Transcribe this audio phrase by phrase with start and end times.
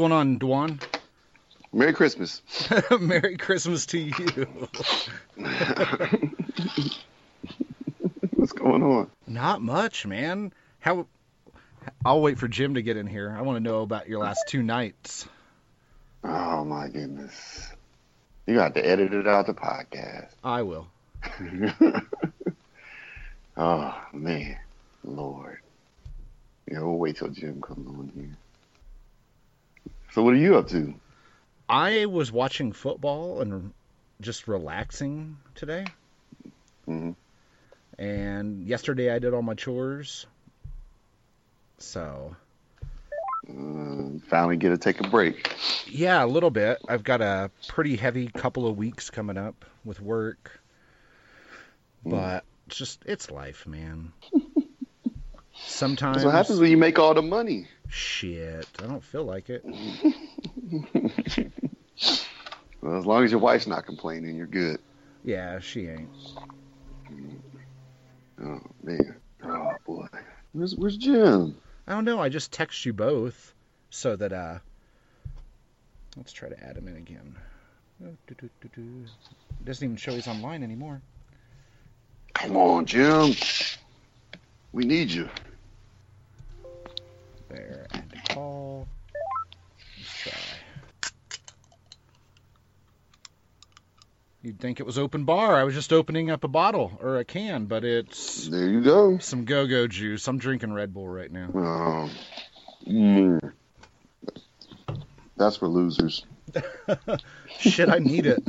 [0.00, 0.80] Going on, Dwan?
[1.74, 2.40] Merry Christmas.
[3.00, 4.12] Merry Christmas to you.
[8.30, 9.10] What's going on?
[9.26, 10.54] Not much, man.
[10.78, 11.06] How?
[12.02, 13.36] I'll wait for Jim to get in here.
[13.36, 15.28] I want to know about your last two nights.
[16.24, 17.68] Oh my goodness.
[18.46, 20.30] You got to edit it out the podcast.
[20.42, 20.86] I will.
[23.58, 24.56] oh man,
[25.04, 25.58] Lord.
[26.72, 28.38] Yeah, we'll wait till Jim comes on here.
[30.12, 30.94] So what are you up to?
[31.68, 33.72] I was watching football and
[34.20, 35.86] just relaxing today.
[36.88, 37.14] Mhm.
[37.98, 40.26] And yesterday I did all my chores.
[41.78, 42.36] So,
[43.48, 45.54] Uh, finally get to take a break.
[45.86, 46.78] yeah, a little bit.
[46.88, 50.60] I've got a pretty heavy couple of weeks coming up with work.
[52.04, 54.12] But it's just it's life, man.
[55.80, 57.66] Sometimes That's what happens when you make all the money.
[57.88, 59.64] Shit, I don't feel like it.
[62.82, 64.78] Well, as long as your wife's not complaining, you're good.
[65.22, 66.08] Yeah, she ain't.
[68.42, 69.16] Oh man.
[69.44, 70.06] Oh boy.
[70.52, 71.58] Where's where's Jim?
[71.86, 72.18] I don't know.
[72.18, 73.52] I just text you both
[73.90, 74.58] so that uh
[76.16, 77.36] let's try to add him in again.
[78.02, 79.04] Oh, do, do, do, do.
[79.62, 81.02] Doesn't even show he's online anymore.
[82.32, 83.34] Come on, Jim.
[84.72, 85.28] We need you.
[87.50, 88.86] There, add to call.
[89.98, 90.32] Let's try.
[94.42, 95.54] You'd think it was open bar.
[95.56, 99.18] I was just opening up a bottle or a can, but it's There you go.
[99.18, 100.26] some go-go juice.
[100.28, 101.48] I'm drinking Red Bull right now.
[101.54, 102.10] Um,
[102.86, 103.52] mm.
[105.36, 106.24] That's for losers.
[107.58, 108.42] Shit, I need it.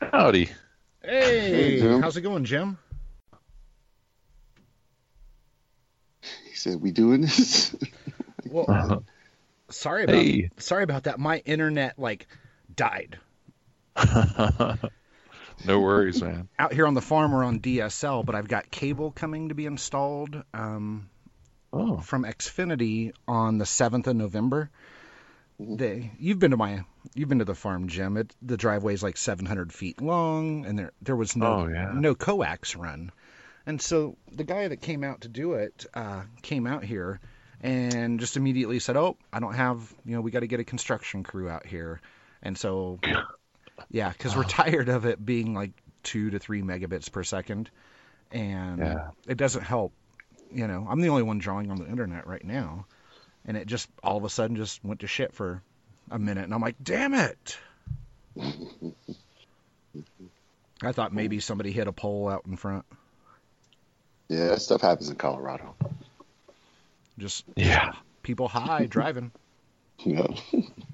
[0.00, 0.50] Howdy.
[1.02, 2.78] Hey, Hey, how's it going, Jim?
[6.48, 7.74] He said, "We doing this?"
[8.50, 9.04] Well,
[9.70, 10.50] sorry about Hey.
[10.58, 11.18] sorry about that.
[11.18, 12.26] My internet like
[12.74, 13.18] died.
[15.66, 16.48] no worries, man.
[16.58, 19.66] Out here on the farm, we're on DSL, but I've got cable coming to be
[19.66, 21.08] installed um,
[21.72, 24.70] Oh, from Xfinity on the seventh of November.
[25.58, 28.16] They, you've been to my, you've been to the farm, Jim.
[28.16, 28.56] It the
[28.90, 31.92] is like 700 feet long, and there there was no Oh, yeah.
[31.94, 33.12] no coax run,
[33.66, 37.20] and so the guy that came out to do it uh, came out here
[37.62, 40.64] and just immediately said, "Oh, I don't have, you know, we got to get a
[40.64, 42.00] construction crew out here,"
[42.42, 42.98] and so
[43.90, 44.48] yeah, because we're oh.
[44.48, 47.70] tired of it being like two to three megabits per second,
[48.30, 49.10] and Yeah.
[49.26, 49.92] it doesn't help.
[50.52, 52.86] You know, I'm the only one drawing on the internet right now,
[53.46, 55.62] and it just all of a sudden just went to shit for
[56.10, 57.58] a minute, and I'm like, damn it.
[60.82, 62.84] I thought maybe somebody hit a pole out in front.
[64.28, 65.74] yeah, that stuff happens in Colorado.
[67.18, 67.92] Just yeah.
[68.22, 69.30] people high driving.
[69.98, 70.26] Yeah.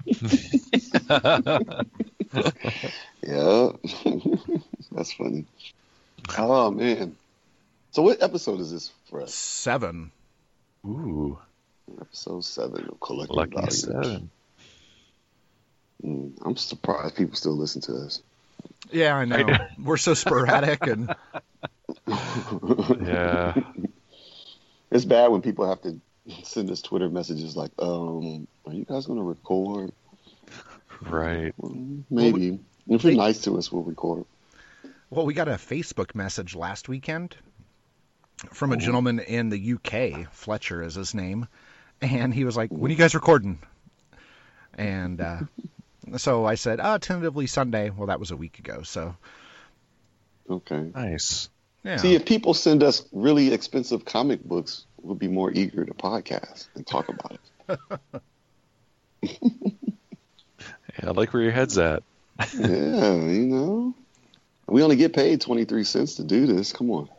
[3.23, 3.69] yeah.
[4.91, 5.45] That's funny.
[6.37, 7.15] Oh man.
[7.91, 9.33] So what episode is this for us?
[9.33, 10.11] Seven.
[10.85, 11.37] Ooh,
[11.99, 13.79] Episode seven of Collective lucky Volumes.
[13.81, 14.29] seven.
[16.05, 18.21] Mm, I'm surprised people still listen to us.
[18.91, 19.45] Yeah, I know.
[19.83, 21.13] We're so sporadic and
[22.07, 23.55] Yeah.
[24.91, 25.99] It's bad when people have to
[26.43, 29.91] send us Twitter messages like, um, are you guys going to record?
[31.01, 31.53] Right.
[31.57, 32.59] Well, maybe.
[32.87, 34.25] if you're nice to us, we'll record.
[35.09, 37.35] well, we got a Facebook message last weekend
[38.53, 40.31] from a gentleman in the UK.
[40.33, 41.47] Fletcher is his name,
[42.01, 43.59] and he was like, "When are you guys recording?"
[44.77, 45.39] And uh,
[46.17, 47.89] So I said, oh, tentatively Sunday.
[47.89, 48.81] Well, that was a week ago.
[48.83, 49.15] So
[50.49, 50.91] Okay.
[50.95, 51.49] Nice.
[51.83, 51.97] yeah.
[51.97, 56.67] See, if people send us really expensive comic books, we'll be more eager to podcast
[56.75, 57.37] and talk about
[57.67, 57.79] it.
[61.01, 62.03] Yeah, I like where your head's at.
[62.57, 63.93] yeah, you know.
[64.67, 66.73] We only get paid 23 cents to do this.
[66.73, 67.09] Come on.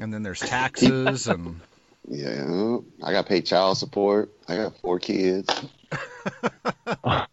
[0.00, 1.60] and then there's taxes and
[2.08, 2.78] Yeah.
[3.02, 4.30] I got paid child support.
[4.48, 5.48] I got four kids.
[7.04, 7.26] I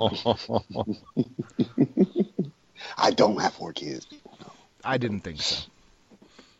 [3.16, 4.08] don't have four kids.
[4.84, 5.64] I didn't think so.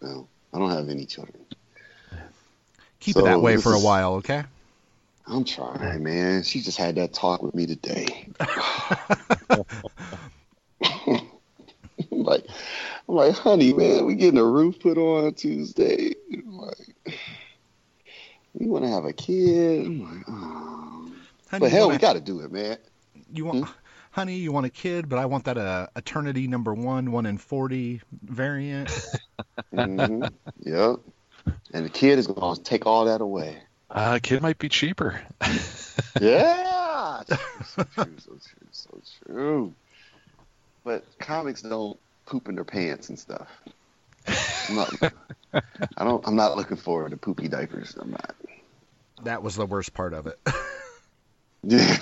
[0.02, 1.46] No, I don't have any children.
[3.00, 4.44] Keep So it that way for a is- while, okay?
[5.28, 6.42] I'm trying, man.
[6.44, 8.28] She just had that talk with me today.
[8.40, 8.48] I'm
[12.12, 12.46] like,
[13.08, 16.14] I'm like, honey, man, we getting a roof put on Tuesday.
[16.34, 17.16] I'm like,
[18.54, 19.86] we want to have a kid.
[19.86, 21.12] I'm like, oh.
[21.52, 22.78] Honey, but hell, wanna- we got to do it, man.
[23.32, 23.70] You want,
[24.12, 27.38] honey, you want a kid, but I want that uh, eternity number one, one in
[27.38, 28.90] forty variant.
[29.72, 30.26] hmm
[30.62, 30.96] Yep.
[31.74, 33.58] And the kid is going to take all that away.
[33.90, 35.22] Uh, kid might be cheaper.
[36.20, 37.22] Yeah.
[37.28, 39.74] so true, so true, so true.
[40.84, 43.48] But comics don't poop in their pants and stuff.
[44.70, 45.14] I'm not.
[45.98, 46.26] I don't.
[46.28, 47.96] I'm not looking forward to poopy diapers.
[48.00, 48.36] I'm not.
[49.24, 50.40] that was the worst part of it.
[51.62, 51.98] Yeah.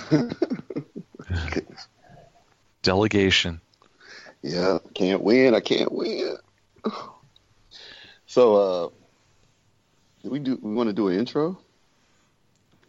[2.82, 3.60] Delegation.
[4.42, 4.78] Yeah.
[4.94, 5.54] Can't win.
[5.54, 6.36] I can't win.
[8.26, 8.94] So, uh, do
[10.24, 10.58] we do?
[10.60, 11.58] We want to do an intro?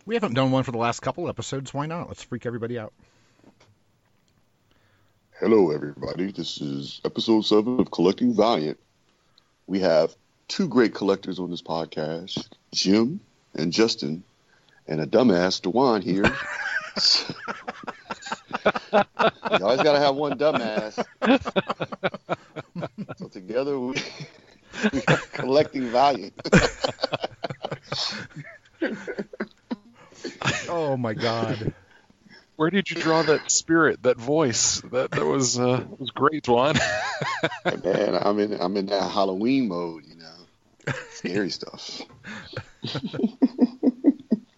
[0.06, 1.72] we haven't done one for the last couple episodes.
[1.72, 2.08] Why not?
[2.08, 2.94] Let's freak everybody out.
[5.40, 6.31] Hello, everybody.
[6.31, 8.80] This is episode seven of Collecting Valiant.
[9.68, 10.16] We have
[10.48, 13.20] two great collectors on this podcast, Jim
[13.54, 14.24] and Justin,
[14.88, 16.24] and a dumbass, Dewan here.
[19.54, 21.06] you always got to have one dumbass.
[23.18, 23.94] so together we,
[25.34, 26.31] collecting value.
[30.68, 31.74] Oh my god.
[32.56, 34.81] Where did you draw that spirit, that voice?
[34.92, 36.76] That that was uh, was great, Juan.
[37.66, 40.94] Man, I'm in I'm in that Halloween mode, you know.
[41.12, 42.02] Scary stuff.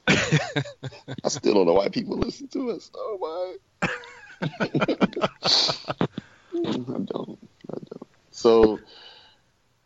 [0.07, 2.89] I still don't know why people listen to us.
[2.95, 3.89] Oh my.
[4.51, 4.67] I
[7.05, 7.39] don't.
[7.69, 8.07] I don't.
[8.31, 8.79] So,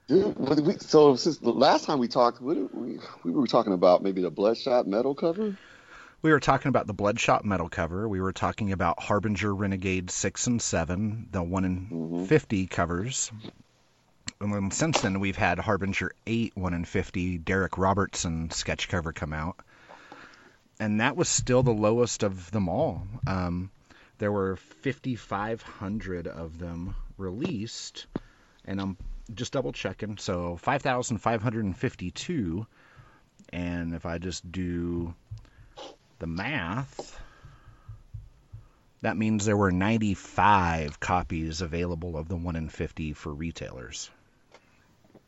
[0.08, 4.04] dude, we, so since the last time we talked, what we we were talking about
[4.04, 5.58] maybe the Bloodshot metal cover.
[6.22, 8.10] We were talking about the Bloodshot metal cover.
[8.10, 12.28] We were talking about Harbinger Renegade 6 and 7, the 1 in Mhm.
[12.28, 13.32] 50 covers.
[14.42, 19.14] And then since then, we've had Harbinger 8, 1 in 50, Derek Robertson sketch cover
[19.14, 19.58] come out.
[20.80, 23.08] And that was still the lowest of them all.
[23.28, 23.70] Um,
[24.18, 28.08] there were 5,500 of them released.
[28.66, 28.98] And I'm
[29.34, 30.18] just double checking.
[30.18, 32.68] So 5,552.
[33.50, 35.14] And if I just do
[36.20, 37.20] the math,
[39.02, 44.10] that means there were 95 copies available of the 1 in 50 for retailers.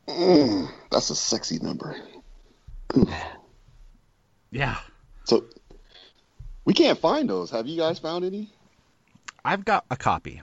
[0.08, 1.96] Mm, that's a sexy number.
[4.50, 4.78] Yeah.
[5.24, 5.44] So
[6.64, 7.50] we can't find those.
[7.50, 8.50] Have you guys found any?
[9.44, 10.42] I've got a copy.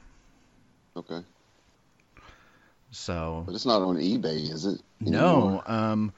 [0.95, 1.21] Okay,
[2.95, 4.81] So, but it's not on eBay, is it?
[5.01, 5.61] no.
[5.65, 6.13] Um,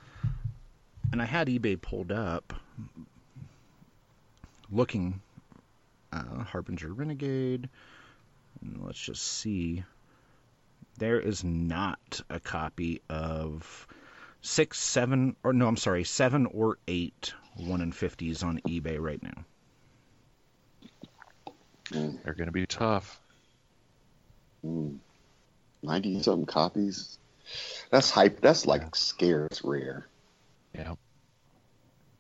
[1.12, 2.54] and I had eBay pulled up
[4.72, 5.20] looking
[6.14, 7.68] uh, Harbinger Renegade.
[8.62, 9.84] And let's just see.
[11.00, 13.88] There is not a copy of
[14.42, 19.22] six, seven, or no, I'm sorry, seven or eight one in fifties on eBay right
[19.22, 19.46] now.
[22.24, 23.20] They're gonna be tough.
[24.66, 25.00] Mm.
[25.84, 27.18] 90 something copies.
[27.92, 28.42] That's hype.
[28.42, 30.08] That's like scarce rare.
[30.74, 30.96] Yeah.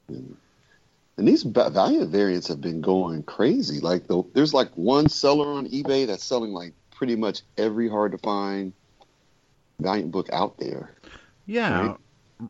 [0.10, 3.80] And these Va- Valiant variants have been going crazy.
[3.80, 8.14] Like the, there's like one seller on eBay that's selling like pretty much every hard
[8.14, 8.74] to find
[9.80, 10.94] Valiant book out there.
[11.46, 11.88] Yeah.
[11.88, 11.98] Right.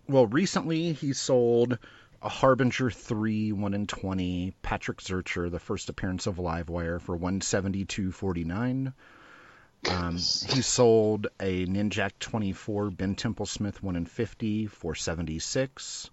[0.08, 1.80] Well, recently he sold
[2.22, 8.94] a Harbinger 3 1 in 20 Patrick Zircher, the first appearance of Livewire for 172.49.
[9.86, 10.14] Um,
[10.50, 16.10] he sold a Ninjak 24 Ben Templesmith 1 in 50 for 76.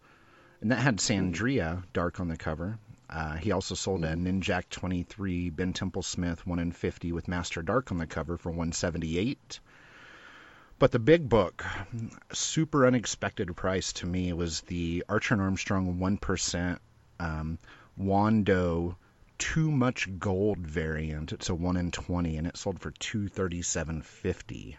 [0.61, 2.79] And that had Sandria Darque on the cover.
[3.09, 7.93] Uh, he also sold a Ninjak 23 Ben Templesmith 1 in 50 with Master Darque
[7.93, 9.61] on the cover for 178.
[10.79, 11.65] But the big book,
[12.33, 16.79] super unexpected price to me was the Archer and Armstrong 1%
[17.21, 17.59] um,
[17.99, 18.97] Wando
[19.39, 21.33] too much gold variant.
[21.33, 24.77] It's a one in twenty, and it sold for two thirty seven fifty.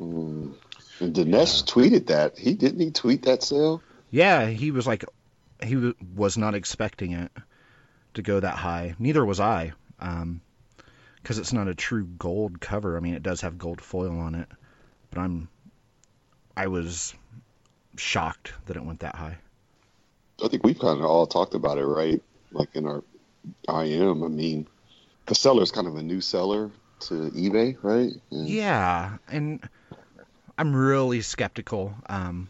[0.00, 0.54] Mm.
[1.00, 2.38] And Dinesh tweeted that.
[2.38, 3.82] He didn't he tweet that sale?
[4.10, 5.04] Yeah, he was like,
[5.62, 7.32] he w- was not expecting it
[8.14, 8.94] to go that high.
[8.98, 12.96] Neither was I, because it's not a true gold cover.
[12.96, 14.48] I mean, it does have gold foil on it,
[15.10, 15.48] but I'm,
[16.56, 17.14] I was
[17.96, 19.38] shocked that it went that high.
[20.42, 22.22] I think we've kind of all talked about it, right?
[22.54, 23.02] Like in our
[23.68, 24.22] IM.
[24.22, 24.66] I mean,
[25.26, 26.70] the seller is kind of a new seller
[27.00, 28.12] to eBay, right?
[28.30, 29.68] And Yeah, and
[30.56, 31.94] I'm really skeptical.
[32.08, 32.48] Um,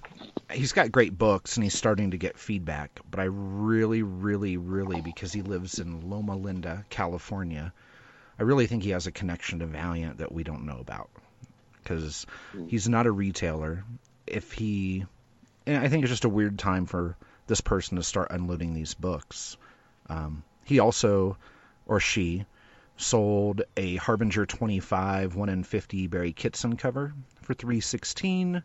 [0.50, 5.00] he's got great books and he's starting to get feedback, but I really, really, really,
[5.00, 7.72] because he lives in Loma Linda, California,
[8.38, 11.08] I really think he has a connection to Valiant that we don't know about.
[11.82, 12.26] Because
[12.68, 13.84] he's not a retailer.
[14.26, 15.04] If he,
[15.66, 18.94] and I think it's just a weird time for this person to start unloading these
[18.94, 19.56] books.
[20.08, 21.36] Um, he also,
[21.86, 22.46] or she,
[22.96, 28.62] sold a Harbinger 25 1 in 50 Barry Kitson cover for 316,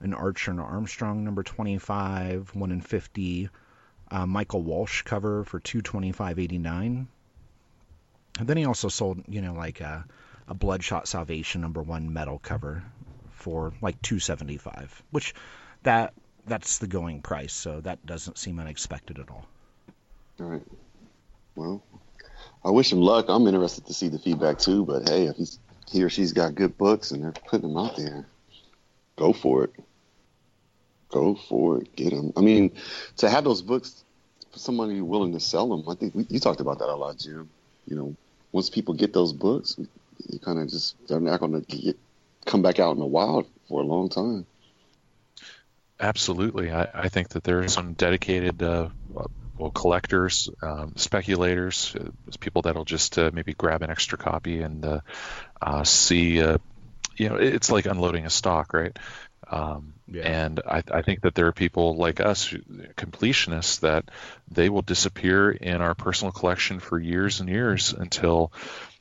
[0.00, 3.48] an Archer and Armstrong number 25 1 in 50
[4.10, 7.06] uh, Michael Walsh cover for 225.89.
[8.38, 10.04] And then he also sold, you know, like a,
[10.48, 12.84] a Bloodshot Salvation number 1 metal cover
[13.32, 15.34] for like 275, which
[15.82, 16.14] that
[16.46, 19.46] that's the going price, so that doesn't seem unexpected at all.
[20.40, 20.62] All right.
[21.54, 21.84] Well,
[22.64, 23.26] I wish him luck.
[23.28, 24.84] I'm interested to see the feedback too.
[24.84, 25.58] But hey, if he's
[25.90, 28.26] he or she's got good books and they're putting them out there,
[29.16, 29.72] go for it.
[31.10, 31.94] Go for it.
[31.94, 32.32] Get them.
[32.36, 32.72] I mean,
[33.18, 34.04] to have those books,
[34.50, 37.18] for somebody willing to sell them, I think we, you talked about that a lot,
[37.18, 37.48] Jim.
[37.86, 38.16] You know,
[38.52, 39.76] once people get those books,
[40.28, 41.94] you kind of just they're not going to
[42.46, 44.46] come back out in the wild for a long time.
[46.00, 48.88] Absolutely, I, I think that there are some dedicated, uh,
[49.58, 52.08] well, collectors, um, speculators, uh,
[52.40, 55.00] people that'll just uh, maybe grab an extra copy and uh,
[55.62, 56.42] uh, see.
[56.42, 56.58] Uh,
[57.16, 58.96] you know, it's like unloading a stock, right?
[59.50, 60.22] Um, Yeah.
[60.24, 62.52] And I, I think that there are people like us,
[62.96, 64.10] completionists, that
[64.50, 68.52] they will disappear in our personal collection for years and years until,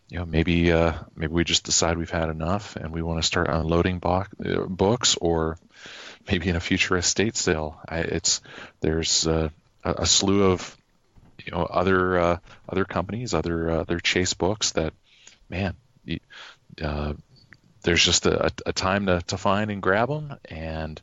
[0.10, 3.28] you know, maybe uh, maybe we just decide we've had enough and we want to
[3.28, 4.26] start unloading bo-
[4.70, 5.58] books, or
[6.30, 7.80] maybe in a future estate sale.
[7.88, 8.42] I, it's
[8.82, 9.50] there's uh,
[9.84, 10.78] a, slew of
[11.46, 12.38] you know other uh,
[12.68, 14.94] other companies, other uh, other chase books that,
[15.50, 15.76] man,
[16.82, 17.14] uh,
[17.84, 20.36] there's just a, a time to, to find and grab them.
[20.46, 21.02] And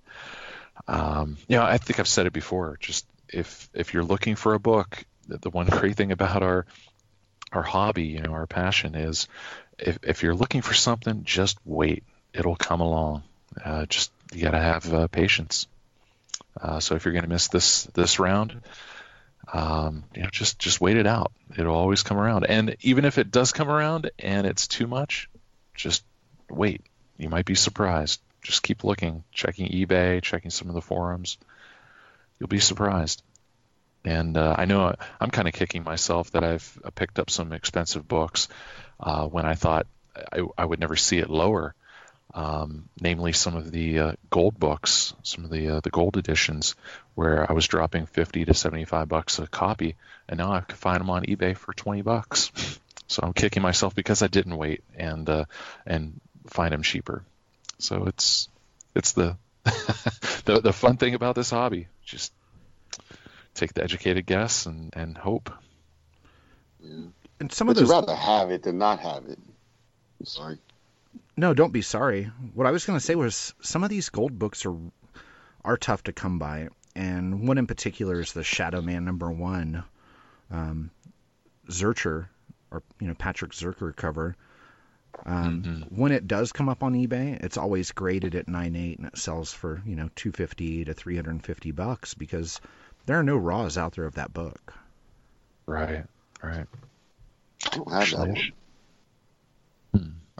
[0.88, 2.76] um, you know, I think I've said it before.
[2.80, 6.66] Just if if you're looking for a book, the, one great thing about our
[7.52, 9.28] our hobby, you know, our passion is
[9.78, 12.04] if if you're looking for something, just wait.
[12.32, 13.24] It'll come along.
[13.62, 15.66] Uh, just you gotta have uh, patience.
[16.62, 18.60] Uh, so if you're gonna miss this this round,
[19.52, 21.32] um, you know, just just wait it out.
[21.56, 22.46] It'll always come around.
[22.46, 25.28] And even if it does come around and it's too much,
[25.74, 26.04] just
[26.48, 26.82] wait.
[27.16, 28.20] You might be surprised.
[28.42, 31.36] Just keep looking, checking eBay, checking some of the forums.
[32.38, 33.22] You'll be surprised.
[34.04, 37.52] And uh, I know I'm kind of kicking myself that I've uh, picked up some
[37.52, 38.48] expensive books
[38.98, 39.86] uh, when I thought
[40.32, 41.74] I, I would never see it lower.
[42.32, 46.76] Um, namely, some of the uh, gold books, some of the uh, the gold editions,
[47.14, 49.96] where I was dropping 50 to 75 bucks a copy,
[50.28, 52.52] and now I can find them on eBay for 20 bucks.
[53.10, 55.46] So I'm kicking myself because I didn't wait and uh,
[55.84, 57.24] and find them cheaper.
[57.80, 58.48] So it's
[58.94, 59.36] it's the
[60.44, 61.88] the the fun thing about this hobby.
[62.04, 62.32] Just
[63.54, 65.50] take the educated guess and and hope.
[66.80, 69.40] And some of But you'd rather have it than not have it.
[70.20, 70.58] I'm sorry.
[71.36, 72.30] No, don't be sorry.
[72.54, 74.76] What I was going to say was some of these gold books are
[75.64, 79.84] are tough to come by, and one in particular is the Shadow Man number one,
[80.50, 80.90] um,
[81.68, 82.28] Zircher,
[82.70, 84.36] or you know Patrick Zircher cover.
[85.26, 89.08] Um, When it does come up on eBay, it's always graded at nine eight, and
[89.08, 92.60] it sells for you know two fifty to three hundred and fifty bucks because
[93.06, 94.74] there are no raws out there of that book.
[95.66, 96.04] Right,
[96.42, 96.66] right.
[97.66, 98.30] I don't have that one.
[98.30, 98.52] Actually,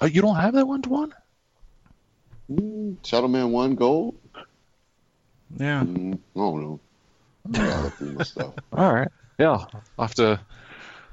[0.01, 1.11] Oh, you don't have that one, Dwan?
[2.51, 4.17] Mm, Shadow Man one gold.
[5.57, 6.81] Yeah, Mm, I don't know.
[7.55, 8.55] I gotta through my stuff.
[8.73, 9.09] All right.
[9.39, 9.65] Yeah,
[9.99, 10.41] I'll have to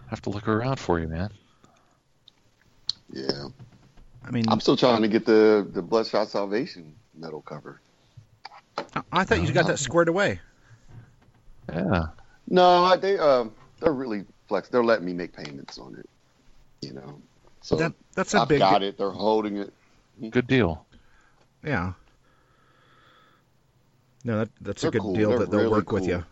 [0.10, 1.30] have to look around for you, man.
[3.12, 3.48] Yeah,
[4.26, 7.82] I mean, I'm still trying to get the the Bloodshot Salvation metal cover.
[8.96, 10.40] I, I thought you got that squared away.
[11.72, 12.08] Yeah.
[12.48, 14.70] No, they um they're really flex.
[14.70, 16.10] They're letting me make payments on it.
[16.82, 17.22] You know,
[17.68, 18.98] so That that's a I've big got it.
[18.98, 19.74] They're holding it.
[20.20, 20.30] Hmm?
[20.30, 20.86] Good deal.
[21.66, 21.94] Yeah.
[24.24, 25.14] No, that, that's a They're good cool.
[25.14, 26.24] deal They're that they'll really work with you.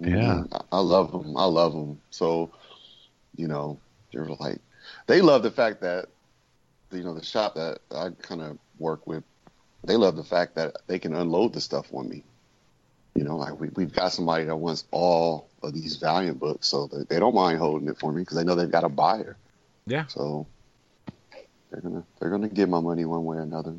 [0.00, 0.14] Mm-hmm.
[0.14, 0.44] Yeah.
[0.52, 1.36] I I love them.
[1.36, 2.00] I love them.
[2.10, 2.52] So,
[3.36, 3.78] you know,
[4.12, 4.58] they're like,
[5.08, 6.06] they love the fact that,
[6.92, 9.24] you know, the shop that I kind of work with,
[9.84, 12.22] they love the fact that they can unload the stuff on me.
[13.16, 16.86] You know, like we, we've got somebody that wants all of these Valiant books, so
[16.86, 19.36] they, they don't mind holding it for me because they know they've got a buyer.
[19.90, 20.06] Yeah.
[20.06, 20.46] So
[21.70, 23.74] they're gonna they're gonna get my money one way or another.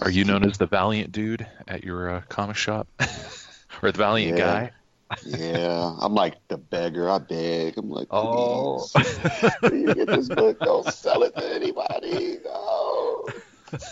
[0.00, 2.88] Are you known as the Valiant dude at your uh, comic shop,
[3.82, 4.44] or the Valiant Yeah.
[4.44, 4.70] guy?
[5.26, 7.08] Yeah, I'm like the beggar.
[7.10, 7.76] I beg.
[7.78, 8.86] I'm like, Oh.
[9.72, 10.58] you get this book.
[10.60, 12.38] Don't sell it to anybody.
[12.44, 13.26] No.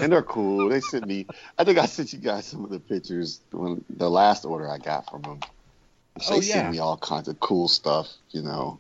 [0.01, 0.69] And they're cool.
[0.69, 1.27] They sent me.
[1.59, 4.79] I think I sent you guys some of the pictures when the last order I
[4.79, 5.41] got from them.
[6.19, 6.55] They Oh, yeah.
[6.55, 8.09] send me all kinds of cool stuff.
[8.31, 8.79] You know,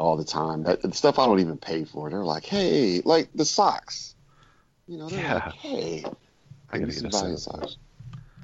[0.00, 0.62] all the time.
[0.64, 2.08] That the stuff I don't even pay for.
[2.10, 4.14] They're like, hey, like the socks.
[4.88, 5.34] You know, they're Yeah.
[5.34, 6.04] like, hey,
[6.70, 7.38] I gotta give get a some set.
[7.38, 7.76] Socks.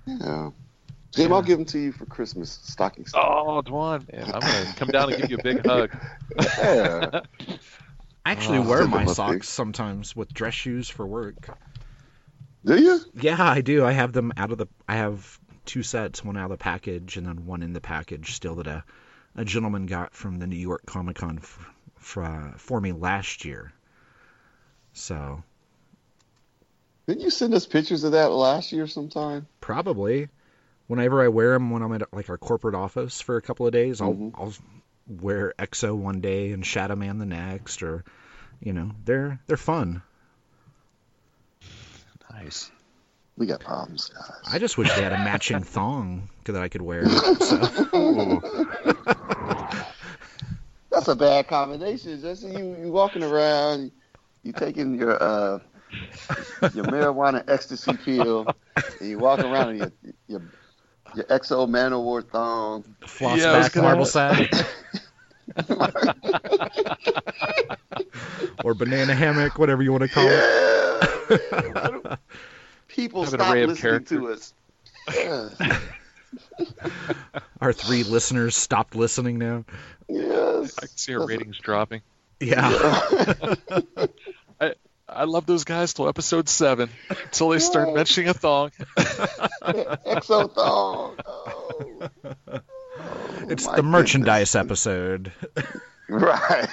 [0.06, 0.50] Yeah.
[1.12, 3.24] Jim, I'll give them to you for Christmas stocking stuff.
[3.26, 5.90] Oh, Dwan, man, I'm gonna come down and give you a big hug.
[6.38, 7.20] Yeah.
[8.24, 9.14] I actually Oh, wear my them a pic.
[9.14, 11.48] socks sometimes with dress shoes for work.
[12.64, 13.00] Do you?
[13.14, 13.84] Yeah, I do.
[13.84, 14.66] I have them out of the.
[14.88, 18.34] I have two sets, one out of the package, and then one in the package
[18.34, 18.84] still that a,
[19.36, 23.72] a gentleman got from the New York Comic Con f- for, for me last year.
[24.92, 25.42] So
[27.06, 29.46] Didn't you send us pictures of that last year sometime?
[29.60, 30.28] probably,
[30.86, 33.72] whenever I wear them when I'm at like our corporate office for a couple of
[33.72, 34.32] days, I'll Mhm.
[34.34, 34.52] I'll
[35.08, 38.04] wear EXO one day and Shadow Man the next, or
[38.60, 40.02] you know, they're they're fun.
[42.32, 42.70] Nice.
[43.36, 44.30] We got problems, guys.
[44.52, 47.04] I just wish they had a matching thong that I could wear.
[47.40, 49.12] So.
[51.06, 52.20] That's a bad combination.
[52.20, 53.92] Just you, you walking around,
[54.42, 55.60] you taking your uh
[56.74, 58.52] your marijuana ecstasy pill,
[59.00, 59.92] and you walk around in your
[60.26, 60.42] your
[61.14, 62.84] your XO Manowar thong.
[63.06, 64.52] floss Yeah, back marble sack
[68.64, 72.18] or banana hammock, whatever you want to call it.
[72.88, 74.52] People Have an stop array of listening to us.
[75.14, 75.50] Yeah.
[77.60, 79.64] Our three listeners stopped listening now.
[80.08, 80.76] Yes.
[80.78, 82.02] I can see our ratings dropping.
[82.40, 82.68] Yeah.
[84.60, 84.74] I
[85.08, 88.70] I love those guys till episode seven, until they start mentioning a thong.
[88.98, 91.16] Exo thong.
[91.26, 92.08] Oh.
[92.48, 92.60] Oh,
[93.48, 94.86] It's the merchandise goodness.
[94.86, 95.32] episode.
[96.08, 96.68] Right.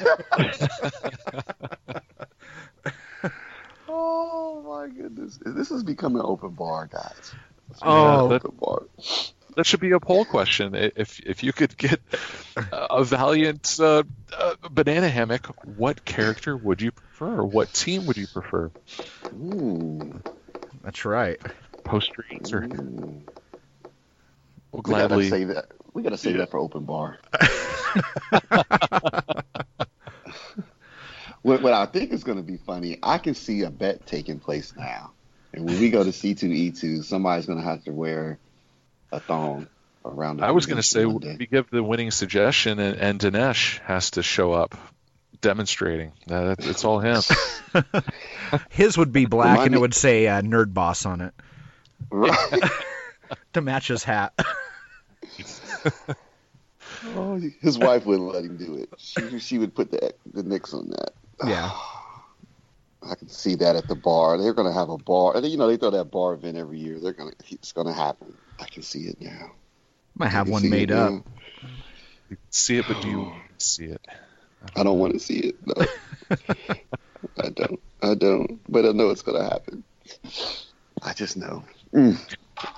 [3.88, 5.39] oh my goodness.
[5.46, 7.34] This is becoming an open bar, guys.
[7.82, 8.84] Oh, that- Open bar.
[9.56, 10.74] That should be a poll question.
[10.76, 12.00] If if you could get
[12.72, 14.04] a valiant uh,
[14.36, 17.44] uh, banana hammock, what character would you prefer?
[17.44, 18.72] What team would you prefer?
[19.34, 20.22] Mm.
[20.84, 21.39] that's right.
[21.86, 22.62] Post your answer.
[22.62, 23.24] Mm.
[24.72, 25.30] We'll We gotta gladly.
[25.30, 25.66] save that.
[25.94, 26.39] We gotta save Yeah.
[26.39, 27.20] that for open bar.
[31.42, 34.39] what, what I think is going to be funny, I can see a bet taking
[34.39, 35.13] place now,
[35.54, 38.39] and when we go to C2E2, somebody's going to have to wear
[39.13, 39.67] a thong
[40.06, 40.43] around.
[40.43, 44.12] I was going to say one we give the winning suggestion, and, and Dinesh has
[44.12, 44.76] to show up
[45.41, 46.12] demonstrating.
[46.30, 47.21] Uh, it's all him.
[48.69, 51.34] His would be black Remind and it me- would say uh, Nerd Boss on it
[52.12, 52.62] Right.
[53.54, 54.34] to match his hat.
[57.15, 58.89] oh, his wife wouldn't let him do it.
[58.97, 61.12] She, she would put the the nicks on that.
[61.45, 61.71] yeah.
[63.06, 64.38] I can see that at the bar.
[64.38, 65.38] They're going to have a bar.
[65.39, 66.99] You know, they throw that bar event every year.
[67.02, 67.54] They're going to.
[67.54, 68.34] It's going to happen.
[68.60, 69.52] I can see it now.
[69.52, 69.52] I
[70.16, 71.12] Might have can one made up.
[71.12, 71.24] now.
[72.30, 74.02] You see it, but do you see it?
[74.76, 75.56] I don't want to see it.
[75.66, 75.86] No,
[77.38, 77.80] I don't.
[78.02, 78.60] I don't.
[78.72, 79.84] But I know it's going to happen.
[81.02, 81.63] I just know.
[81.94, 82.18] Mm.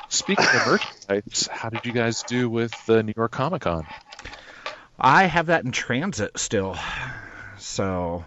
[0.09, 3.85] Speaking of merchandise, how did you guys do with the New York Comic Con?
[4.97, 6.77] I have that in transit still.
[7.57, 8.25] So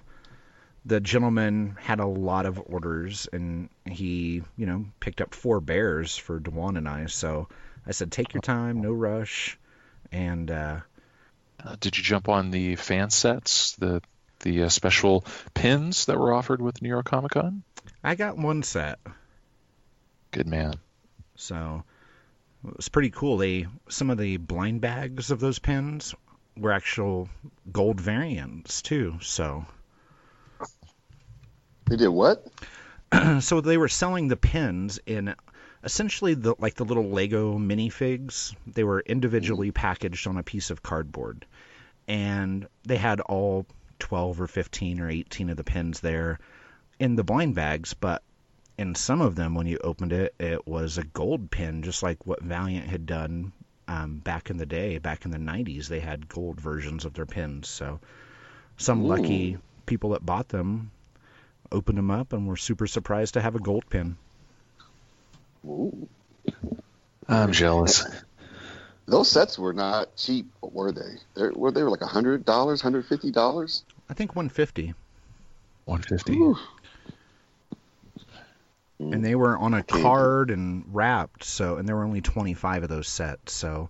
[0.89, 6.17] the gentleman had a lot of orders and he, you know, picked up four bears
[6.17, 7.07] for Dewan and I.
[7.07, 7.49] So
[7.87, 9.59] I said, take your time, no rush.
[10.11, 10.81] And uh,
[11.63, 14.01] Uh, did you jump on the fan sets, the
[14.41, 15.25] the uh, special
[15.55, 17.65] pins that were offered with New York Comic Con?
[18.05, 19.01] I got one set.
[20.31, 20.75] Good man.
[21.35, 21.83] So
[22.65, 23.39] it was pretty cool.
[23.39, 26.15] They some of the blind bags of those pins
[26.57, 27.29] were actual
[27.73, 29.19] gold variants too.
[29.21, 29.67] So
[31.89, 32.47] They did what?
[33.41, 35.35] so they were selling the pins in
[35.83, 38.55] essentially the like the little Lego minifigs.
[38.67, 41.47] They were individually packaged on a piece of cardboard,
[42.07, 43.67] and they had all
[44.01, 46.39] 12 or 15 or 18 of the pins there
[46.99, 47.95] in the blind bags.
[47.95, 48.23] But
[48.77, 52.27] in some of them, when you opened it, it was a gold pin, just like
[52.27, 53.53] what Valiant had done
[53.89, 57.27] um, back in the day, back in the 90s, they had gold versions of their
[57.27, 57.69] pins.
[57.69, 58.01] So
[58.77, 59.09] some Ooh.
[59.09, 60.91] lucky people that bought them
[61.71, 64.17] opened them up and were super surprised to have a gold pin.
[65.65, 66.09] Ooh.
[67.29, 68.05] I'm jealous.
[69.07, 71.17] Those sets were not cheap, were they?
[71.35, 73.85] They were they were like hundred dollars, hundred fifty dollars.
[74.09, 74.95] I think 150,
[75.85, 76.55] 150.
[79.01, 80.03] and they were on a Okay.
[80.03, 81.45] card and wrapped.
[81.45, 83.53] So, and there were only 25 of those sets.
[83.53, 83.89] So,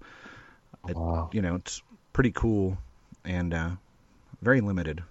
[0.86, 1.30] it, Wow.
[1.32, 2.78] you know, it's pretty cool
[3.24, 3.70] and uh,
[4.42, 5.02] very limited.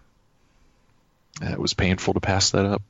[1.42, 2.82] It was painful to pass that up.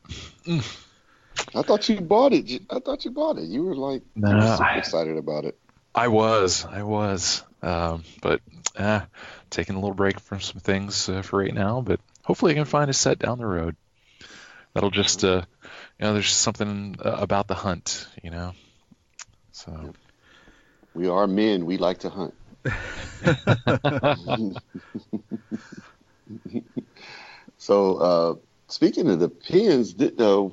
[1.56, 2.62] I thought you bought it.
[2.70, 3.46] I thought you bought it.
[3.46, 5.58] You were like No, you were super I- excited about it.
[5.96, 8.42] I was, I was, um, but
[8.76, 9.02] uh,
[9.50, 11.82] taking a little break from some things uh, for right now.
[11.82, 13.76] But hopefully, I can find a set down the road.
[14.76, 18.54] That'll just, uh, you know, there's something uh, about the hunt, you know.
[19.54, 19.96] So
[20.94, 21.66] We are men.
[21.66, 22.36] We like to hunt.
[27.67, 28.36] so, uh,
[28.69, 30.47] speaking of the pins, did, uh,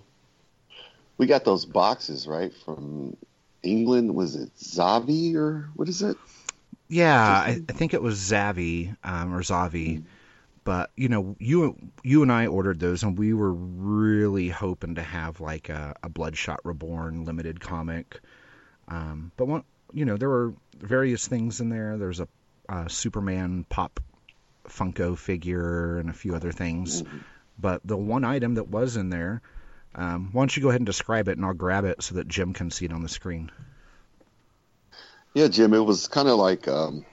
[1.16, 3.16] we got those boxes right from
[3.62, 4.16] England.
[4.16, 6.16] Was it Zavvi or what is it?
[6.88, 10.03] Yeah, I, I think it was Zavvi um, or Zavvi,
[10.64, 15.03] but you know, you you and I ordered those, and we were really hoping to
[15.03, 18.18] have like a, a Bloodshot Reborn limited comic.
[18.88, 21.96] Um, but one, you know, there were various things in there.
[21.96, 22.27] There's a,
[22.68, 24.00] a Superman pop
[24.68, 27.03] Funko figure and a few other things.
[27.59, 29.42] But the one item that was in there,
[29.94, 32.27] um, why don't you go ahead and describe it, and I'll grab it so that
[32.27, 33.50] Jim can see it on the screen.
[35.35, 35.74] Yeah, Jim.
[35.74, 37.05] It was kind of like um,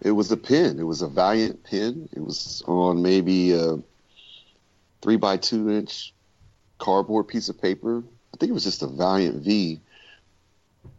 [0.00, 0.78] it was a pin.
[0.78, 2.08] It was a Valiant pin.
[2.12, 3.78] It was on maybe a
[5.00, 6.12] three by two inch
[6.78, 8.02] cardboard piece of paper.
[8.32, 9.80] I think it was just a Valiant V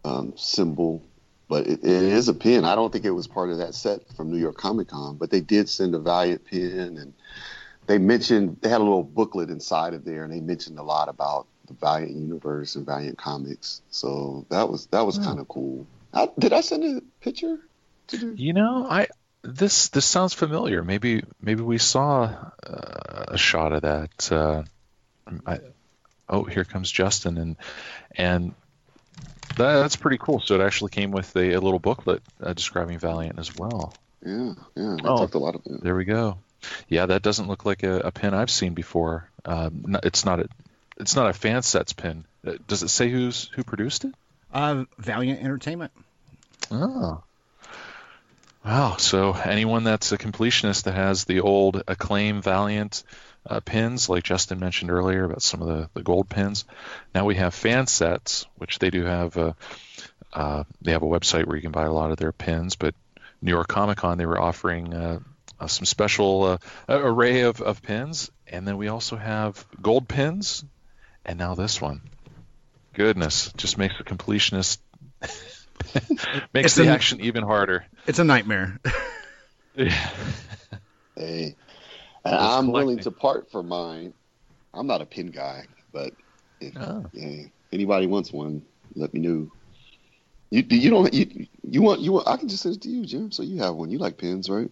[0.04, 1.02] um, symbol,
[1.48, 2.64] but it, it is a pin.
[2.64, 5.30] I don't think it was part of that set from New York Comic Con, but
[5.30, 7.14] they did send a Valiant pin, and
[7.86, 11.08] they mentioned they had a little booklet inside of there, and they mentioned a lot
[11.08, 13.82] about the Valiant universe and Valiant comics.
[13.90, 15.86] So that was that was kind of cool.
[16.12, 17.58] I, did I send a picture?
[18.08, 19.08] to the- You know, I
[19.42, 20.82] this this sounds familiar.
[20.82, 22.22] Maybe maybe we saw
[22.66, 24.32] uh, a shot of that.
[24.32, 24.62] Uh,
[25.46, 25.58] I,
[26.28, 27.56] oh, here comes Justin, and
[28.14, 28.54] and
[29.56, 30.40] that, that's pretty cool.
[30.40, 33.94] So it actually came with a, a little booklet uh, describing Valiant as well.
[34.24, 34.96] Yeah, yeah.
[35.02, 35.18] They Oh.
[35.18, 35.82] talked a lot about it.
[35.84, 36.38] There we go.
[36.88, 39.28] Yeah, that doesn't look like a, a pin I've seen before.
[39.44, 40.48] Um, it's not a
[40.98, 42.24] it's not a fan sets pin.
[42.46, 44.14] Uh, Does it say who's who produced it?
[44.52, 45.92] Uh, Valiant Entertainment.
[46.70, 47.22] Oh.
[48.64, 48.96] Wow.
[48.96, 53.04] So anyone that's a completionist that has the old Acclaim Valiant
[53.48, 56.64] uh, pins, like Justin mentioned earlier about some of the, the gold pins,
[57.14, 59.36] now we have fan sets, which they do have.
[59.36, 59.52] Uh,
[60.32, 62.94] uh, they have a website where you can buy a lot of their pins, but
[63.40, 65.20] New York Comic Con they were offering uh,
[65.60, 70.64] uh, some special uh, array of, of pins, and then we also have gold pins,
[71.24, 72.00] and now this one.
[72.94, 74.78] Goodness, just makes the completionist
[76.52, 77.84] makes It's the an- action even harder.
[78.06, 78.78] It's a nightmare.
[79.78, 80.10] Yeah.
[81.14, 81.54] Hey,
[82.26, 84.12] and Just I'm willing to part for mine.
[84.74, 86.12] I'm not a pin guy, but
[86.60, 87.06] if Oh.
[87.12, 88.62] hey, anybody wants one,
[88.94, 89.50] let me know.
[90.50, 93.04] You you don't you you want you want I can just send it to you,
[93.04, 93.32] Jim.
[93.32, 93.90] So you have one.
[93.90, 94.70] You like pins, right?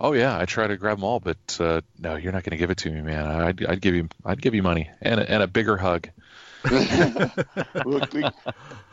[0.00, 2.56] Oh yeah, I try to grab them all, but uh, no, you're not going to
[2.56, 3.24] give it to me, man.
[3.24, 6.08] I'd, I'd give you, I'd give you money and a, and a bigger hug.
[7.84, 8.24] we'll, we,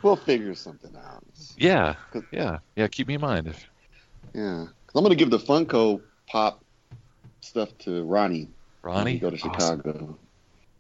[0.03, 1.23] we'll figure something out.
[1.57, 1.95] Yeah,
[2.31, 2.87] yeah, yeah.
[2.87, 3.47] Keep me in mind.
[3.47, 3.69] If,
[4.35, 6.63] Yeah, 'Cause I'm gonna give the Funko Pop
[7.41, 8.49] stuff to Ronnie.
[8.81, 9.51] Ronnie, go to Awesome.
[9.53, 10.17] Chicago.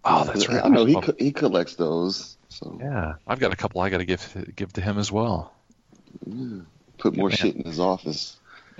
[0.05, 0.63] Oh, that's right.
[0.63, 2.37] I know he co- he collects those.
[2.49, 5.53] So Yeah, I've got a couple I got to give give to him as well.
[6.25, 6.59] yeah.
[6.97, 7.37] put more man.
[7.37, 8.37] shit in his office.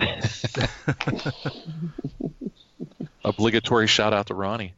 [3.24, 4.74] Obligatory shout out to Ronnie.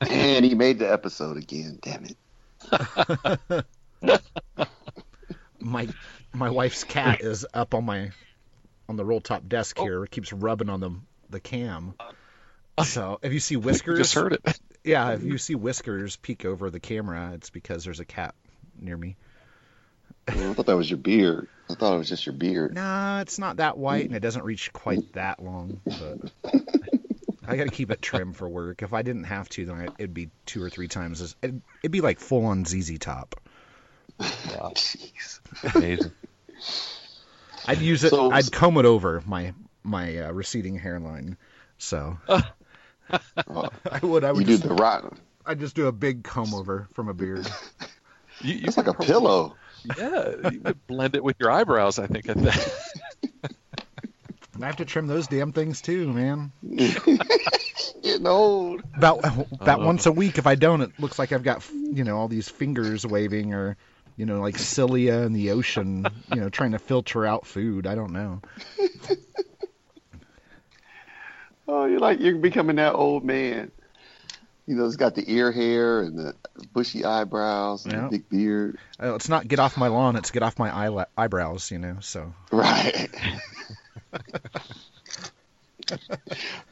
[0.00, 1.78] And he made the episode again.
[1.80, 2.16] Damn it.
[5.60, 5.88] my
[6.32, 8.10] my wife's cat is up on my
[8.88, 9.84] on the roll top desk Oh.
[9.84, 10.04] here.
[10.04, 10.90] It keeps rubbing on the
[11.30, 11.94] the cam.
[12.84, 14.60] So if you see We whiskers, just heard it.
[14.84, 18.34] yeah, if you see whiskers peek over the camera, it's because there's a cat
[18.80, 19.16] near me.
[20.28, 21.48] I thought that was your beard.
[21.68, 22.74] I thought it was just your beard.
[22.74, 25.80] Nah, it's not that white, and it doesn't reach quite that long.
[25.84, 26.30] But
[27.46, 28.82] I got to keep it trim for work.
[28.82, 31.60] If I didn't have to, then I, it'd be two or three times as it'd,
[31.82, 33.40] it'd be like full on ZZ Top.
[34.20, 35.40] Jeez.
[35.74, 36.12] Amazing.
[37.66, 38.10] I'd use it.
[38.10, 41.36] So- I'd comb it over my my uh, receding hairline.
[41.78, 42.42] So Oh,
[43.90, 44.24] I would.
[44.24, 45.16] I you would do the rock.
[45.46, 47.46] I'd just do a big comb over from a beard.
[48.42, 49.54] You, you It's like a probably- pillow.
[49.98, 51.98] Yeah, you would blend it with your eyebrows.
[51.98, 52.26] I think.
[52.26, 52.72] At that.
[54.62, 56.50] I have to trim those damn things too, man.
[58.02, 58.82] Getting old.
[58.96, 59.18] About
[59.52, 59.84] about Uh.
[59.84, 60.38] once a week.
[60.38, 63.76] If I don't, it looks like I've got you know all these fingers waving or
[64.16, 67.86] you know like cilia in the ocean, you know, trying to filter out food.
[67.86, 68.40] I don't know.
[71.72, 73.70] Oh, you're like you're becoming that old man.
[74.66, 76.34] You know, it's got the ear hair and the
[76.72, 78.00] bushy eyebrows and Yeah.
[78.02, 78.78] the big beard.
[79.00, 80.16] Uh, It's not get off my lawn.
[80.16, 81.70] It's get off my eyela- eyebrows.
[81.70, 81.96] You know.
[82.00, 83.08] So Right.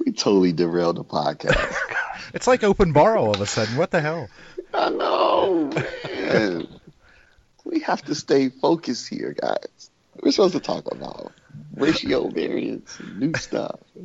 [0.04, 1.74] we totally derailed the podcast.
[2.34, 3.76] it's like open bar all of a sudden.
[3.76, 4.28] What the hell?
[4.74, 5.70] I know,
[6.04, 6.68] man.
[7.64, 9.90] we have to stay focused here, guys.
[10.22, 11.32] We're supposed to talk about
[11.74, 13.80] ratio variance and new stuff.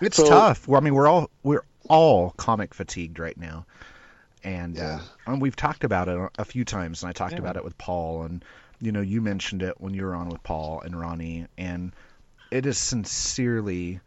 [0.00, 0.66] It's So- tough.
[0.66, 3.66] Well, I mean, we're all we're all comic fatigued right now,
[4.42, 7.38] and uh, and we've talked about it a few times, and I talked Yeah.
[7.38, 8.44] about it with Paul, and
[8.80, 11.92] you know, you mentioned it when you were on with Paul and Ronnie, and
[12.50, 14.00] it is sincerely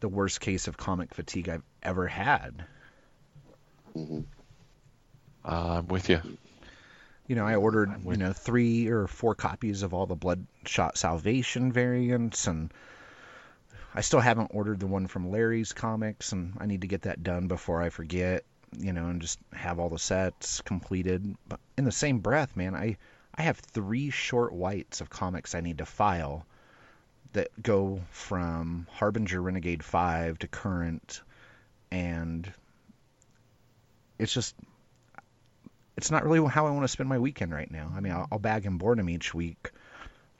[0.00, 2.62] the worst case of comic fatigue I've ever had.
[3.94, 4.20] hmm
[5.42, 6.20] Uh, I'm with you.
[7.26, 11.72] You know, I ordered you know three or four copies of all the Bloodshot Salvation
[11.72, 12.72] variants, and
[13.94, 17.22] I still haven't ordered the one from Larry's Comics, and I need to get that
[17.22, 18.44] done before I forget.
[18.76, 21.36] You know, and just have all the sets completed.
[21.48, 22.98] But in the same breath, man, I
[23.34, 26.44] I have three short whites of comics I need to file
[27.32, 31.22] that go from Harbinger Renegade Five to current,
[31.90, 32.52] and
[34.18, 34.54] it's just
[35.96, 37.92] it's not really how I want to spend my weekend right now.
[37.94, 39.70] I mean, I'll, I'll bag and board them each week,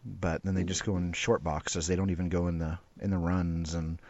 [0.04, 1.86] but then they just go in short boxes.
[1.86, 4.00] They don't even go in the in the runs, and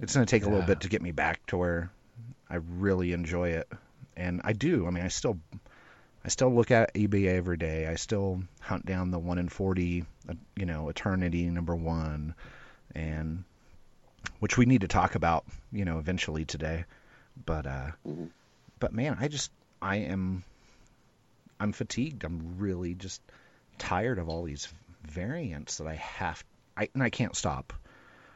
[0.00, 1.90] it's going to take a little bit to get me back to where
[2.48, 3.68] I really enjoy it.
[4.16, 4.86] And I do.
[4.86, 5.38] I mean, I still
[6.24, 7.86] I still look at eBay every day.
[7.86, 12.34] I still hunt down the one in forty, uh, you know, Eternity number one,
[12.94, 13.44] and
[14.38, 16.84] which we need to talk about, you know, eventually today.
[17.44, 18.30] But uh, Mhm.
[18.78, 19.50] but man, I just
[19.82, 20.44] I am
[21.60, 22.24] I'm fatigued.
[22.24, 23.20] I'm really just
[23.78, 24.68] tired of all these
[25.04, 26.42] variants that I have
[26.76, 27.72] I and I can't stop.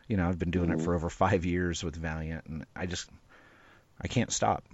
[0.08, 0.84] You know, I've been doing it Mhm.
[0.84, 3.08] for over 5 years with Valiant and I just
[4.00, 4.64] I can't stop.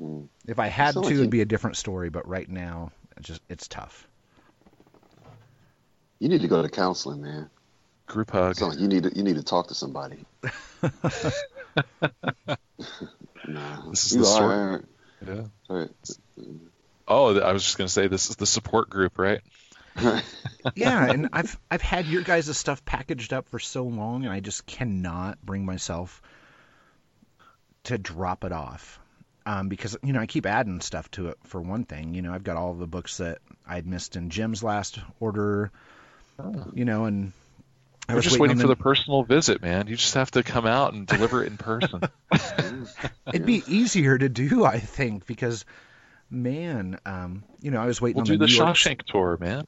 [0.00, 0.28] Mm.
[0.46, 3.26] If I had sound to it'd you- be a different story, but right now it's
[3.26, 4.06] just it's tough.
[6.20, 7.48] You need to go to counseling, man.
[8.06, 8.56] Group hug.
[8.56, 10.24] Sound like you need to you need to talk to somebody.
[13.48, 14.84] nah, This is you the are- sort- are-
[15.26, 15.44] Yeah.
[15.70, 15.88] are-
[17.10, 19.40] Oh, I was just gonna say this is the support group, right?
[20.76, 24.40] yeah, and I've I've had your guys' stuff packaged up for so long, and I
[24.40, 26.20] just cannot bring myself
[27.84, 29.00] to drop it off.
[29.46, 31.38] Um, because you know I keep adding stuff to it.
[31.44, 34.62] For one thing, you know I've got all the books that I'd missed in Jim's
[34.62, 35.70] last order.
[36.74, 37.32] You know, and
[38.08, 39.86] I We're was just waiting on for the personal visit, man.
[39.86, 42.00] You just have to come out and deliver it in person.
[43.26, 45.66] It'd be easier to do, I think, because
[46.30, 49.36] man, um, you know I was waiting we'll on do the New York Shawshank tour,
[49.38, 49.66] man.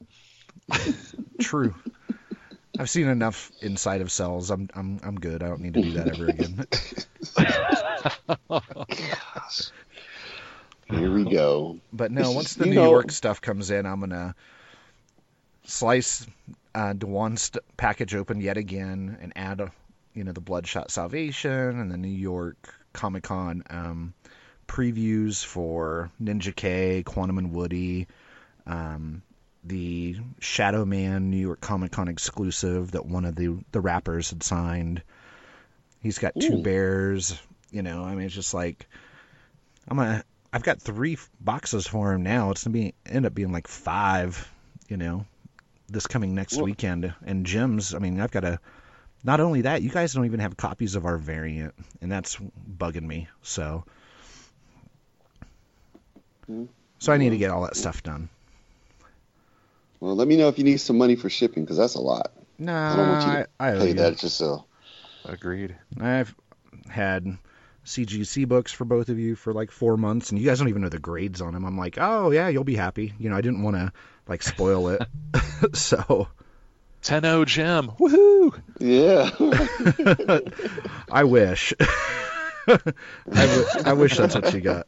[1.41, 1.75] True.
[2.79, 4.51] I've seen enough inside of cells.
[4.51, 5.43] I'm I'm I'm good.
[5.43, 6.67] I don't need to do that ever again.
[10.99, 11.79] Here we go.
[11.93, 14.35] But no, once the you New know- York stuff comes in, I'm gonna
[15.65, 16.27] slice
[16.75, 19.73] uh, Dewan's package open yet again and add, a,
[20.15, 24.15] you know, the Bloodshot Salvation and the New York Comic Con um,
[24.67, 28.07] previews for Ninja K, Quantum and Woody,
[28.67, 29.23] um,
[29.65, 34.43] the Shadow Man New York Comic Con exclusive that one of the the rappers had
[34.43, 35.03] signed.
[36.01, 36.63] He's got two Ooh.
[36.63, 37.39] bears.
[37.71, 38.89] You know, I mean, it's just like
[39.89, 40.25] I'm gonna.
[40.53, 42.51] I've got three boxes for him now.
[42.51, 44.49] It's gonna be end up being like five.
[44.89, 45.27] You know,
[45.91, 47.13] this coming next Well- weekend.
[47.25, 47.95] And Jim's.
[47.95, 48.61] I mean, I've got a.
[49.23, 52.37] Not only that, you guys don't even have copies of our variant, and that's
[52.79, 53.29] bugging me.
[53.43, 53.85] So.
[56.47, 56.65] Hmm.
[56.99, 58.29] So I need to get all that stuff done.
[60.01, 62.33] Well, let me know if you need some money for shipping because that's a lot.
[62.59, 63.95] No, I don't want you to I, I Pay you.
[63.95, 64.65] that yourself.
[65.25, 65.77] Agreed.
[65.99, 66.35] I've
[66.89, 67.39] had
[67.85, 70.83] CGC books for both of you for like four months, and you guys don't even
[70.83, 71.65] know the grades on them.
[71.65, 73.15] I'm like, oh yeah, you'll be happy.
[73.19, 73.93] You know, I didn't want to
[74.31, 75.03] like spoil it,
[75.75, 76.29] so
[77.03, 77.91] 10-0 Jim.
[77.99, 78.59] Woohoo!
[78.79, 79.31] Yeah.
[81.13, 81.75] I wish.
[82.69, 82.77] I,
[83.35, 84.87] w- I wish that's what you got.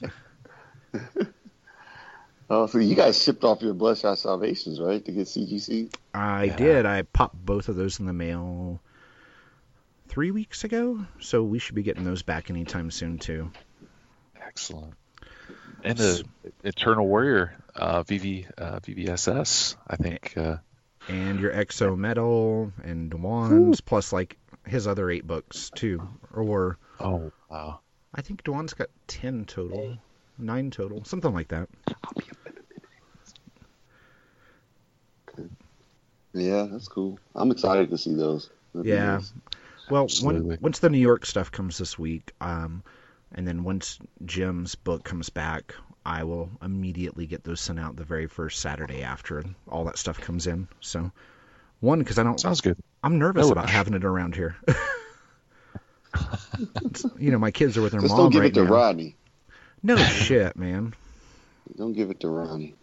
[2.49, 5.93] oh, so you guys shipped off your Bloodshot Salvations, right, to get CGC?
[6.15, 6.57] I Yeah.
[6.57, 6.87] did.
[6.87, 8.81] I popped both of those in the mail
[10.09, 13.51] three weeks ago, so we should be getting those back anytime soon too.
[14.41, 14.95] Excellent.
[15.85, 16.25] And the
[16.63, 20.35] Eternal Warrior uh, VV uh, VVSS, I think.
[20.37, 20.57] Uh,
[21.09, 27.33] and your Exo Metal and Dwan's plus like his other eight books too, or oh
[27.51, 27.81] wow.
[28.15, 29.99] I think Dwan's got ten total,
[30.39, 31.69] nine total, something like that.
[36.35, 37.19] Yeah, that's cool.
[37.35, 38.49] I'm excited to see those.
[38.75, 39.17] That'd Yeah.
[39.17, 39.33] nice.
[39.91, 42.83] Well, when, once the New York stuff comes this week, um,
[43.35, 48.05] and then once Jim's book comes back, I will immediately get those sent out the
[48.05, 50.69] very first Saturday after all that stuff comes in.
[50.81, 51.13] So,
[51.81, 52.77] one because I don't, Sounds good.
[53.03, 53.73] I'm nervous No about rush.
[53.75, 54.57] having it around here.
[57.19, 58.71] You know, my kids are with their Just mom don't give right it to now.
[58.71, 59.17] Rodney.
[59.83, 60.93] No shit, man.
[61.77, 62.75] Don't give it to Ronnie.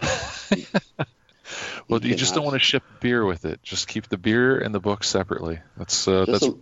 [1.88, 3.62] Well, you just don't want to ship beer with it.
[3.62, 5.60] Just keep the beer and the book separately.
[5.78, 6.54] That's uh, Just, that's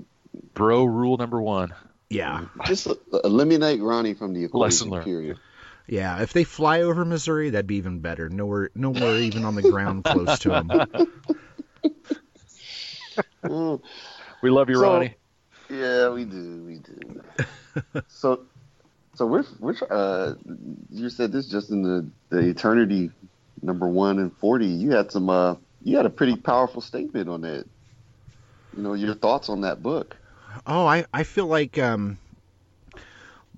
[0.54, 1.74] bro rule number one.
[2.08, 2.86] Yeah, just
[3.24, 4.60] eliminate Ronnie from the equation.
[4.60, 5.04] Lesson learned.
[5.04, 5.38] Period.
[5.88, 6.22] yeah.
[6.22, 8.28] If they fly over Missouri, that'd be even better.
[8.28, 10.70] Nowhere, nowhere even on the ground close to them.
[13.44, 13.80] Mm,
[14.42, 15.14] We love you, So- Ronnie.
[15.70, 16.64] yeah, we do.
[16.66, 18.02] We do.
[18.08, 18.40] so,
[19.14, 20.34] so we're we're uh,
[20.90, 23.10] you said this just in the the eternity
[23.62, 24.66] number one and forty.
[24.66, 27.64] You had some uh, you had a pretty powerful statement on that.
[28.76, 30.16] You know your thoughts on that book.
[30.64, 32.18] Oh, I, I feel like um,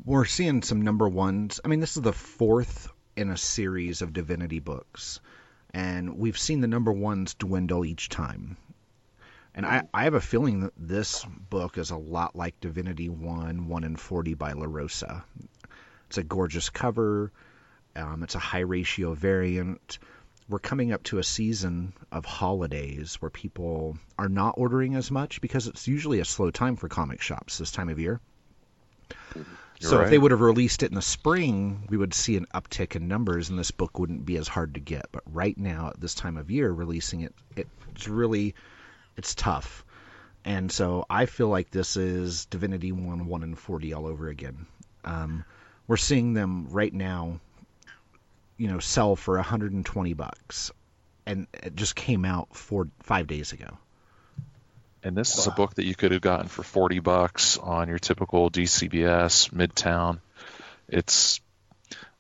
[0.05, 1.61] we're seeing some number ones.
[1.65, 5.21] I mean, this is the fourth in a series of Divinity books,
[5.73, 8.57] and we've seen the number ones dwindle each time.
[9.55, 13.69] And I, I have a feeling that this book is a lot like Divinity 1,
[13.69, 15.25] 1 in 40 by LaRosa.
[16.07, 17.33] It's a gorgeous cover.
[17.97, 19.99] Um, it's a high ratio variant.
[20.49, 25.41] We're coming up to a season of holidays where people are not ordering as much
[25.41, 28.21] because it's usually a slow time for comic shops this time of year.
[29.81, 32.47] You're so if they would have released it in the spring, we would see an
[32.53, 35.07] uptick in numbers, and this book wouldn't be as hard to get.
[35.13, 38.55] But right now, at this time of year, releasing it, it's really,
[39.17, 39.85] it's tough.
[40.45, 44.67] And so I feel like this is Divinity 1, 1 and 40 all over again.
[45.05, 45.45] Um,
[45.87, 47.41] we're seeing them right now,
[48.59, 50.71] you know, sell for 120 bucks,
[51.25, 53.79] and it just came out four, five days ago.
[55.03, 57.99] And this is a book that you could have gotten for 40 bucks on your
[57.99, 60.19] typical DCBS Midtown.
[60.89, 61.41] It's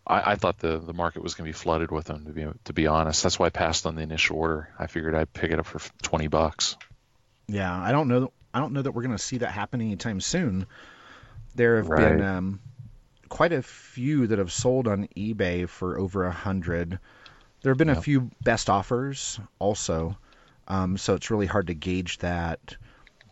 [0.06, 2.46] I, I thought the, the market was going to be flooded with them to be
[2.64, 3.22] to be honest.
[3.24, 4.70] That's why I passed on the initial order.
[4.78, 6.76] I figured I'd pick it up for 20 bucks.
[7.48, 8.32] Yeah, I don't know.
[8.54, 10.66] I don't know that we're going to see that happen anytime soon.
[11.56, 12.16] There have Right.
[12.16, 12.60] been um,
[13.28, 16.98] quite a few that have sold on eBay for over a hundred.
[17.62, 20.16] There have been a few best offers also,
[20.66, 22.76] um, so it's really hard to gauge that.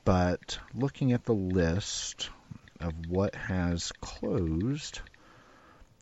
[0.05, 2.31] But looking at the list
[2.81, 5.01] of what has closed,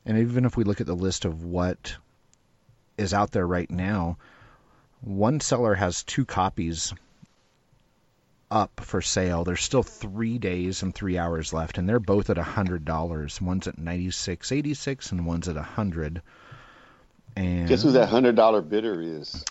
[0.04, 1.96] and even if we look at the list of what
[2.98, 4.18] is out there right now,
[5.00, 6.94] one seller has two copies
[8.55, 9.43] up for sale.
[9.45, 13.40] There's still three days and three hours left, and they're both at a hundred dollars.
[13.43, 16.23] One's at ninety six eighty six, and one's at a hundred.
[17.37, 19.45] And Guess who that hundred dollar bidder is?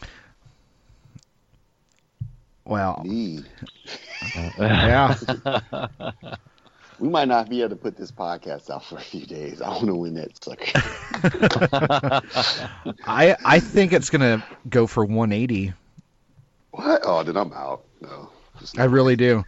[2.65, 3.43] well, Me.
[4.57, 5.15] yeah,
[6.99, 9.61] We might not be able to put this podcast out for a few days.
[9.61, 10.71] I want to win that sucker.
[13.05, 15.73] I I think it's gonna go for one eighty.
[16.71, 17.01] what?
[17.03, 17.83] Oh, then I'm out.
[17.99, 18.29] No.
[18.63, 19.43] Just I really do.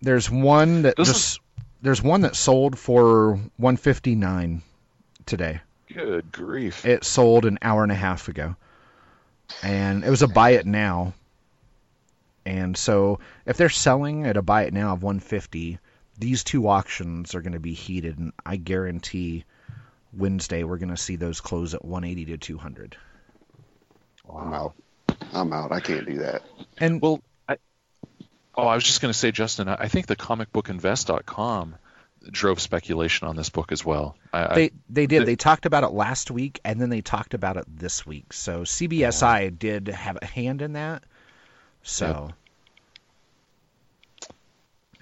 [0.00, 1.40] There's one that This is- just
[1.82, 4.62] there's one that sold for one fifty nine
[5.26, 5.60] today.
[5.92, 6.84] Good grief.
[6.86, 8.54] It sold an hour and a half ago.
[9.64, 11.12] And it was a buy it now.
[12.46, 15.78] And so if they're selling at a buy it now of 150,
[16.18, 19.44] these two auctions are going to be heated and I guarantee
[20.12, 22.96] Wednesday we're going to see those close at 180 to 200.
[24.32, 24.74] I'm out.
[25.32, 25.72] I'm out.
[25.72, 26.42] I can't do that.
[26.78, 27.27] And Well, I,
[28.58, 31.76] oh, I was just going to say, Justin, I think the comicbookinvest.com
[32.30, 34.16] drove speculation on this book as well.
[34.32, 37.32] I, they they did the- they talked about it last week and then they talked
[37.32, 38.32] about it this week.
[38.32, 39.50] So CBSI oh.
[39.50, 41.04] did have a hand in that.
[41.84, 42.30] So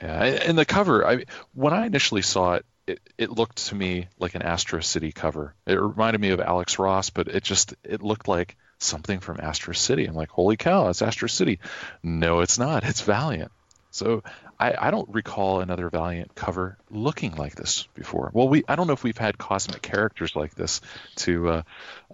[0.00, 1.06] Yeah, and the cover.
[1.06, 5.10] I when I initially saw it, it, it looked to me like an Astro City
[5.10, 5.54] cover.
[5.66, 9.74] It reminded me of Alex Ross, but it just it looked like something from Astro
[9.74, 10.06] City.
[10.06, 11.60] I'm like, holy cow, it's Astro City.
[12.02, 12.84] No, it's not.
[12.84, 13.52] It's Valiant.
[13.90, 14.22] So
[14.60, 18.30] I, I don't recall another Valiant cover looking like this before.
[18.34, 20.80] Well, we I don't know if we've had cosmic characters like this
[21.16, 21.62] to, uh,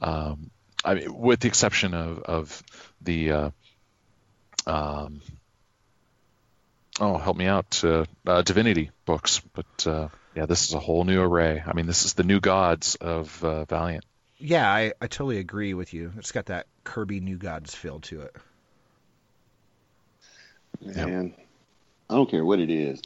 [0.00, 0.50] um,
[0.84, 2.62] I mean, with the exception of of
[3.00, 3.32] the.
[3.32, 3.50] Uh,
[4.64, 5.20] um,
[7.00, 11.04] oh, help me out, uh, uh, Divinity books, but uh, Yeah, this is a whole
[11.04, 11.62] new array.
[11.66, 14.04] I mean, this is the new gods of uh, Valiant.
[14.44, 16.12] Yeah, I, I totally agree with you.
[16.18, 18.36] It's got that Kirby New Gods feel to it.
[20.80, 21.32] Man,
[22.10, 23.00] I don't care what it is.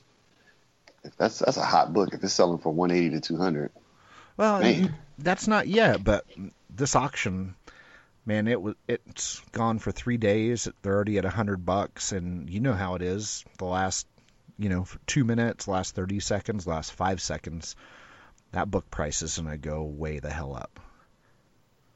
[1.04, 2.14] If that's that's a hot book.
[2.14, 3.70] If it's selling for 180 to 200,
[4.38, 4.94] Well, Man.
[5.18, 6.24] that's not yet, but
[6.74, 7.54] this auction,
[8.24, 10.68] man, it was it's gone for three days.
[10.80, 13.44] They're already at a hundred bucks, and you know how it is.
[13.58, 14.06] The last,
[14.58, 17.76] you know, for two minutes, last thirty seconds, last five seconds,
[18.52, 20.80] that book price is gonna go way the hell up.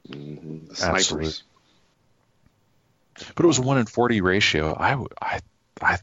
[0.08, 1.06] Hmm the Absolute.
[1.06, 1.42] snipers.
[3.34, 4.74] But it was a one in forty ratio.
[4.74, 5.04] I,
[5.82, 5.98] I,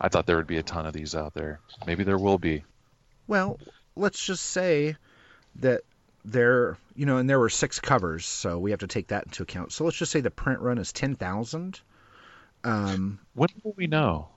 [0.00, 1.60] I thought there would be a ton of these out there.
[1.86, 2.64] Maybe there will be.
[3.26, 3.58] Well,
[3.96, 4.96] let's just say
[5.60, 5.82] that
[6.24, 9.42] there, you know, and there were six covers, so we have to take that into
[9.42, 9.72] account.
[9.72, 11.80] So let's just say the print run is ten thousand.
[12.64, 14.28] Um, When will we know?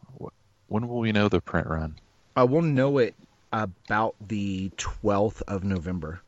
[0.67, 1.95] When will we know the print run?
[2.35, 3.15] Uh, we'll know it
[3.51, 6.21] about the 12th of November.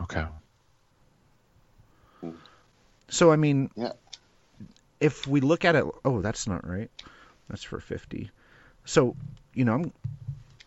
[0.00, 0.26] Okay.
[2.20, 2.30] Hmm.
[3.08, 3.92] So, I mean, Yeah.
[5.00, 6.90] if we look at it, oh, that's not right.
[7.48, 8.30] That's for 50.
[8.84, 9.16] So,
[9.54, 9.92] you know, I'm,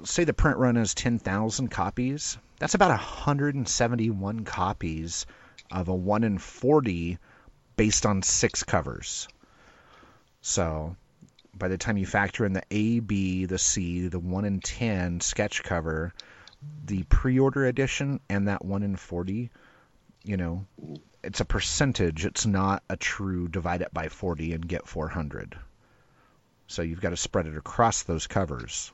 [0.04, 2.38] say the print run is 10,000 copies.
[2.60, 5.26] That's about 171 copies
[5.72, 7.18] of a 1 in 40
[7.76, 9.28] based on six covers.
[10.42, 10.96] So,
[11.54, 15.22] by the time you factor in the A, B, the C, the 1 in 10
[15.22, 16.14] sketch cover,
[16.86, 19.50] the pre order edition, and that 1 in 40,
[20.24, 20.66] you know,
[21.24, 22.26] it's a percentage.
[22.26, 25.58] It's not a true divide it by 40 and get 400.
[26.68, 28.92] So you've got to spread it across those covers.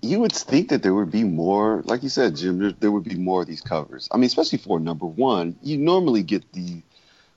[0.00, 2.74] You would think that there would be more, like you said, Jim.
[2.78, 4.08] There, would be more of these covers.
[4.10, 6.82] I mean, especially for number one, you normally get the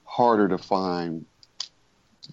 [0.06, 1.26] harder to find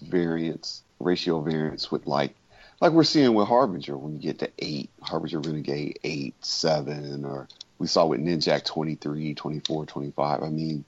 [0.01, 2.33] variants, ratio variants with like,
[2.79, 7.47] like we're seeing with Harbinger when you get to eight, Harbinger Renegade eight, seven, or
[7.79, 10.43] we saw with Ninjak 23, 24, 25.
[10.43, 10.85] I mean,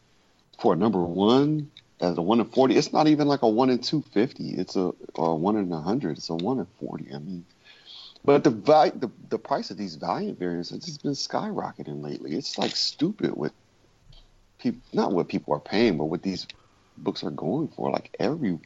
[0.60, 3.70] for a number one, as a one in 40, it's not even like a one
[3.70, 4.52] in 250.
[4.52, 6.18] It's a, a one in 100.
[6.18, 7.14] It's a one in 40.
[7.14, 7.46] I mean,
[8.24, 12.36] but the, the the price of these Valiant variants has just been skyrocketing lately.
[12.36, 13.54] It's like stupid with
[14.60, 16.46] people, not what people are paying, but what these
[16.98, 17.90] books are going for.
[17.92, 18.60] Like every,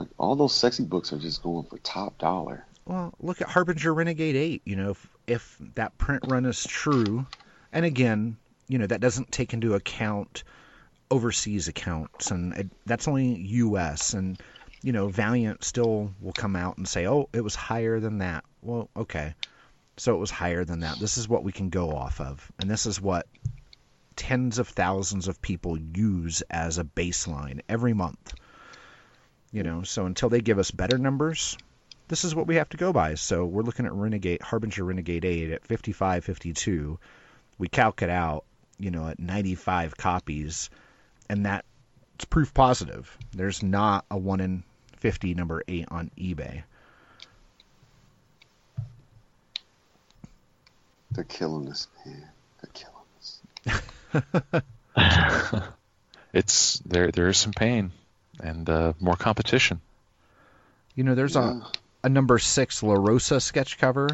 [0.00, 2.64] like all those sexy books are just going for top dollar.
[2.86, 4.62] Well, look at Harbinger Renegade 8.
[4.64, 7.26] You know, if, if that print run is true,
[7.72, 10.42] and again, you know, that doesn't take into account
[11.10, 14.14] overseas accounts, and it, that's only U.S.
[14.14, 14.40] And
[14.82, 18.44] you know, Valiant still will come out and say, "Oh, it was higher than that."
[18.62, 19.34] Well, okay,
[19.98, 20.98] so it was higher than that.
[20.98, 23.26] This is what we can go off of, and this is what
[24.16, 28.34] tens of thousands of people use as a baseline every month.
[29.52, 31.58] You know, so until they give us better numbers,
[32.08, 33.14] this is what we have to go by.
[33.14, 36.98] So we're looking at Renegade Harbinger Renegade 8 at 55 52.
[37.58, 38.44] We calc it out,
[38.78, 40.70] you know, at 95 copies
[41.28, 41.64] and that's
[42.28, 43.16] proof positive.
[43.32, 44.62] There's not a 1 in
[44.98, 46.62] 50 number 8 on eBay.
[51.12, 52.28] They're killing us, man.
[52.62, 55.62] They're killing us.
[56.32, 57.10] It's there.
[57.10, 57.90] There is some pain
[58.42, 59.80] and uh, more competition.
[60.94, 61.60] You know, there's Yeah.
[62.02, 64.08] a, a number 6 LaRosa sketch cover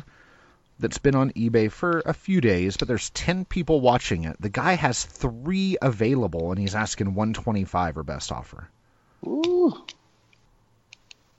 [0.79, 4.37] that's been on eBay for a few days, but there's 10 people watching it.
[4.41, 8.68] The guy has 3 available and he's asking 125 or best offer.
[9.27, 9.74] Ooh.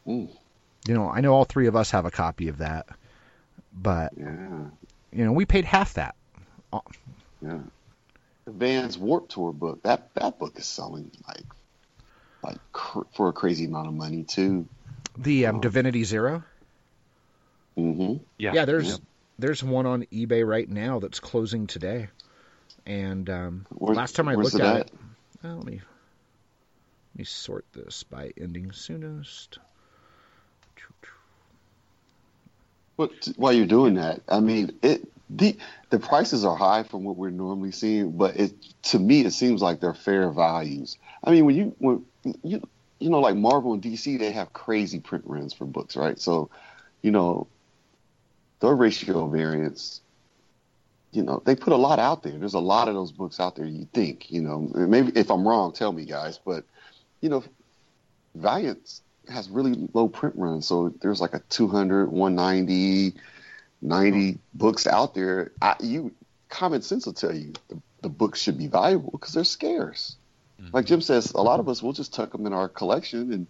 [0.07, 0.29] Mm,
[0.87, 2.87] You know, I know all three of us have a copy of that,
[3.73, 4.65] but yeah,
[5.11, 6.15] you know, we paid half that.
[7.41, 7.59] yeah.
[8.45, 9.83] The Vans Warp Tour book.
[9.83, 11.43] That that book is selling like
[12.47, 14.67] like cr- for a crazy amount of money too.
[15.17, 15.59] The um, Oh.
[15.61, 16.43] Divinity Zero.
[17.75, 18.65] hmm Yeah, Yeah.
[18.65, 18.99] there's Yep.
[19.39, 22.07] there's one on eBay right now that's closing today.
[22.85, 24.87] And um, Where- last time I looked it at at?
[24.87, 24.93] it,
[25.43, 29.59] well, let me let me sort this by ending soonest.
[32.95, 35.55] But while you're doing that, I mean, it the
[35.91, 39.61] the prices are high from what we're normally seeing, but it to me it seems
[39.61, 40.97] like they're fair values.
[41.23, 42.05] I mean, when you when
[42.43, 42.61] you
[42.99, 46.19] you know like Marvel and DC, they have crazy print runs for books, right?
[46.19, 46.49] So,
[47.01, 47.47] you know,
[48.59, 50.01] their ratio variants,
[51.11, 52.37] you know, they put a lot out there.
[52.37, 53.65] There's a lot of those books out there.
[53.65, 56.39] You think, you know, maybe if I'm wrong, tell me, guys.
[56.43, 56.65] But
[57.21, 57.43] you know,
[58.35, 63.13] Valiant has really low print runs, so there's like a 200, 190,
[63.81, 64.37] 90 hmm.
[64.53, 65.51] books out there.
[65.61, 66.13] I, you
[66.49, 70.15] common sense will tell you the, the books should be valuable because they're scarce.
[70.73, 73.47] Like Jim says, a lot of us will just tuck them in our collection, and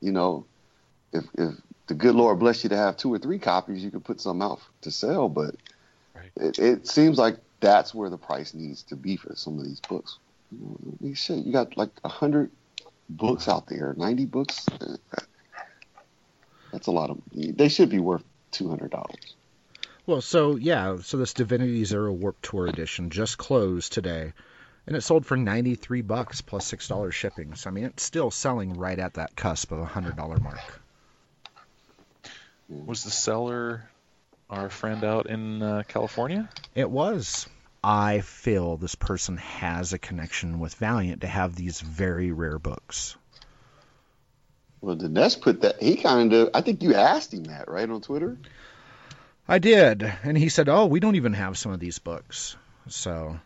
[0.00, 0.46] you know,
[1.12, 1.54] if if
[1.86, 4.42] the good Lord bless you to have two or three copies, you can put some
[4.42, 5.28] out to sell.
[5.28, 5.56] But
[6.14, 6.30] Right.
[6.36, 9.80] it, it seems like that's where the price needs to be for some of these
[9.80, 10.18] books.
[10.50, 12.50] You know, shit, you got like a hundred
[13.08, 14.66] books out there, ninety books.
[14.68, 14.96] Uh,
[16.72, 17.20] That's a lot of.
[17.32, 19.34] They should be worth two hundred dollars.
[20.06, 24.34] Well, so yeah, so this Divinity Zero Warp Tour edition just closed today,
[24.86, 27.54] and it sold for ninety three bucks plus six dollars shipping.
[27.54, 30.80] So I mean, it's still selling right at that cusp of a hundred dollar mark.
[32.68, 33.88] Was the seller
[34.50, 36.48] our friend out in uh, California?
[36.74, 37.48] It was.
[37.82, 43.16] I feel this person has a connection with Valiant to have these very rare books.
[44.80, 45.82] Well, Dinesh put that.
[45.82, 46.50] He kind of.
[46.54, 48.36] I think you asked him that right on Twitter.
[49.48, 52.56] I did, and he said, "Oh, we don't even have some of these books."
[52.88, 53.38] So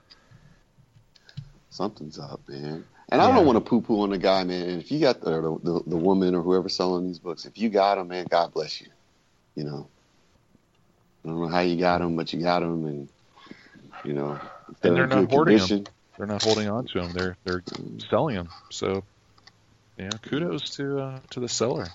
[1.70, 2.84] Something's up, man.
[3.10, 4.68] And I don't want to poo-poo on the guy, man.
[4.68, 7.68] And If you got the, the the woman or whoever's selling these books, if you
[7.68, 8.88] got them, man, God bless you.
[9.56, 9.88] You know,
[11.24, 13.08] I don't know how you got them, but you got them, and
[14.04, 14.38] you know,
[14.70, 15.60] if And they're not good hoarding 'em.
[15.60, 17.12] condition, They're not holding on to them.
[17.12, 17.62] They're they're
[18.10, 18.48] selling them.
[18.70, 19.02] So,
[19.98, 21.88] yeah, kudos to uh, to the seller.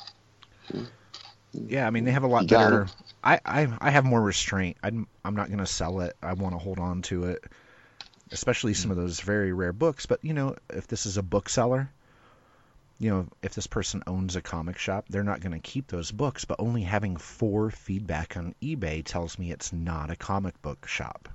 [1.53, 2.81] yeah, I mean, they have a lot You got better.
[2.81, 2.89] 'em.
[3.23, 4.77] I, I I have more restraint.
[4.83, 6.15] I'm I'm not gonna sell it.
[6.21, 7.43] I want to hold on to it,
[8.31, 10.05] especially some of those very rare books.
[10.05, 11.89] But you know, if this is a bookseller,
[12.99, 16.45] you know, if this person owns a comic shop, they're not gonna keep those books.
[16.45, 21.29] But only having four feedback on eBay tells me it's not a comic book shop.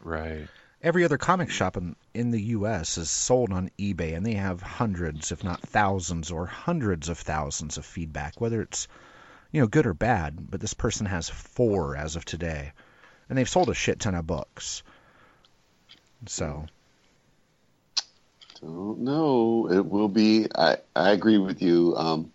[0.00, 0.46] Right.
[0.80, 2.98] every other comic shop in, in the U.S.
[2.98, 7.78] is sold on eBay, and they have hundreds, if not thousands, or hundreds of thousands
[7.78, 8.86] of feedback, whether it's
[9.50, 10.50] you know good or bad.
[10.50, 12.72] But this person has four as of today,
[13.28, 14.82] and they've sold a shit ton of books.
[16.26, 16.66] So
[18.60, 19.68] don't know.
[19.70, 20.46] It will be.
[20.54, 21.94] I I agree with you.
[21.96, 22.30] Um,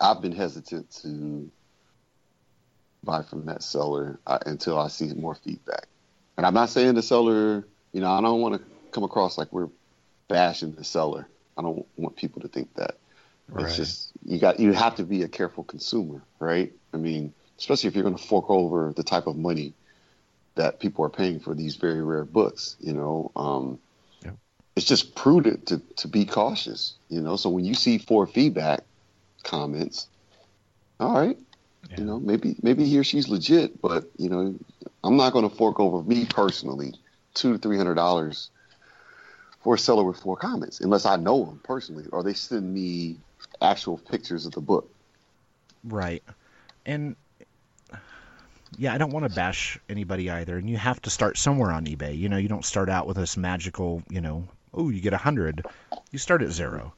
[0.00, 1.50] I've been hesitant to
[3.04, 5.86] buy from that seller uh, until I see more feedback.
[6.36, 7.66] And I'm not saying the seller.
[7.92, 9.68] You know, I don't want to come across like we're
[10.28, 11.28] bashing the seller.
[11.58, 12.96] I don't want people to think that.
[13.48, 13.66] Right.
[13.66, 16.72] It's just you got you have to be a careful consumer, right?
[16.94, 19.74] I mean, especially if you're going to fork over the type of money
[20.54, 22.76] that people are paying for these very rare books.
[22.80, 23.78] You know, um,
[24.24, 24.36] Yep.
[24.76, 26.94] it's just prudent to to be cautious.
[27.08, 28.84] You know, so when you see four feedback
[29.44, 30.08] comments,
[31.00, 31.38] all right,
[31.90, 31.96] Yeah.
[31.96, 34.54] you know, maybe maybe he or she's legit, but you know,
[35.04, 36.94] I'm not going to fork over me personally
[37.34, 38.50] two to three hundred dollars
[39.62, 43.18] for a seller with four comments unless I know them personally or they send me
[43.60, 44.90] actual pictures of the book.
[45.84, 46.22] right,
[46.84, 47.16] and
[48.76, 50.56] yeah, I don't want to bash anybody either.
[50.56, 52.16] And you have to start somewhere on eBay.
[52.16, 55.18] You know, you don't start out with this magical, you know, oh, you get a
[55.18, 55.64] hundred.
[56.10, 56.94] You start at zero,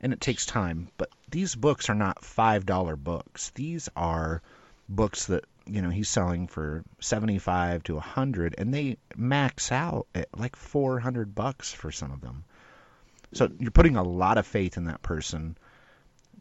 [0.00, 0.88] and it takes time.
[0.96, 3.50] But these books are not five dollar books.
[3.54, 4.42] These are
[4.88, 9.72] books that you know he's selling for seventy five to a hundred, and they max
[9.72, 12.44] out at like four hundred bucks for some of them.
[13.32, 15.56] So you're putting a lot of faith in that person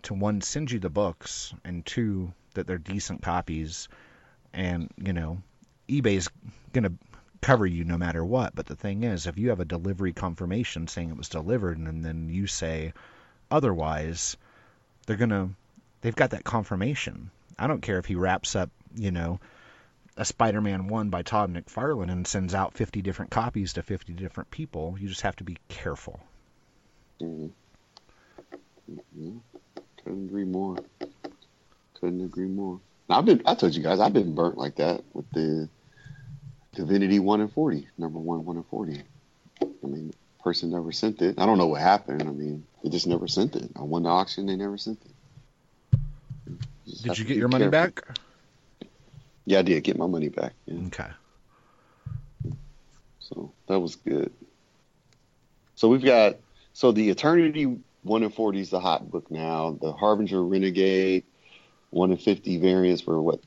[0.03, 3.87] to one send you the books, and two that they're decent copies,
[4.53, 5.41] and you know
[5.87, 6.29] eBay's
[6.73, 6.93] gonna
[7.41, 8.55] cover you no matter what.
[8.55, 12.03] But the thing is, if you have a delivery confirmation saying it was delivered, and
[12.03, 12.93] then you say
[13.49, 14.37] otherwise,
[15.05, 15.49] they're gonna
[16.01, 17.31] they've got that confirmation.
[17.57, 19.39] I don't care if he wraps up, you know,
[20.15, 24.51] a Spider-Man one by Todd McFarlane and sends out 50 different copies to 50 different
[24.51, 24.95] people.
[24.99, 26.19] You just have to be careful.
[27.21, 27.51] Mhm.
[28.89, 29.39] Mhm.
[30.03, 30.77] Couldn't agree more.
[31.95, 32.79] Couldn't agree more.
[33.09, 35.67] I've been, I told you guys, I've been burnt like that with the
[36.75, 39.01] Divinity 1 and 40, number 1, 1 and 40.
[39.61, 41.39] I mean, person never sent it.
[41.39, 42.21] I don't know what happened.
[42.21, 43.69] I mean, they just never sent it.
[43.75, 45.99] I won the auction, they never sent it.
[46.87, 47.71] just Did you get your money careful.
[47.71, 48.17] back?
[49.45, 50.53] Yeah, I did get my money back.
[50.65, 50.85] Yeah.
[50.87, 51.09] Okay.
[53.19, 54.31] So that was good.
[55.75, 56.37] So we've got
[56.73, 59.77] so the Eternity one and forty is the hot book now.
[59.81, 61.23] The Harbinger Renegade
[61.89, 63.39] one and fifty variants were what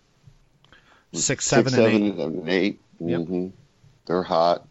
[1.15, 2.17] Six, seven, and eight.
[2.17, 2.81] seven, and eight.
[3.01, 3.21] Yep.
[3.21, 3.53] Mhm.
[4.07, 4.67] They're hot.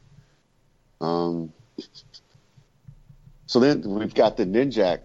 [1.00, 1.54] Um.
[3.46, 5.02] So then we've got the Ninjak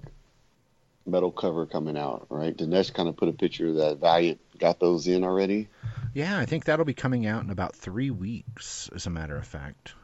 [1.04, 2.56] metal cover coming out, right?
[2.56, 5.68] Dinesh kind of put a picture of that Valiant got those in already.
[6.14, 9.46] Yeah, I think that'll be coming out in about three weeks, as a matter of
[9.46, 9.94] fact.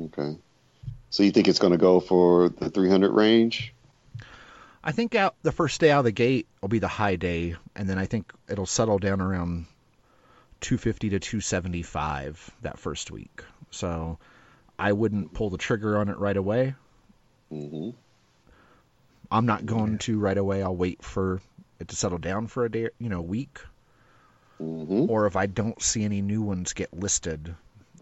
[0.00, 0.36] Okay.
[1.10, 3.72] So you think it's going to go for the 300 range?
[4.84, 7.56] I think out the first day out of the gate will be the high day,
[7.74, 9.66] and then I think it'll settle down around
[10.60, 13.42] 250 to 275 that first week.
[13.70, 14.18] So
[14.78, 16.74] I wouldn't pull the trigger on it right away.
[17.50, 17.90] hmm
[19.30, 20.62] I'm not going to right away.
[20.62, 21.40] I'll wait for
[21.80, 23.60] it to settle down for a day, you know, a week,
[24.58, 27.54] hmm or if I don't see any new ones get listed,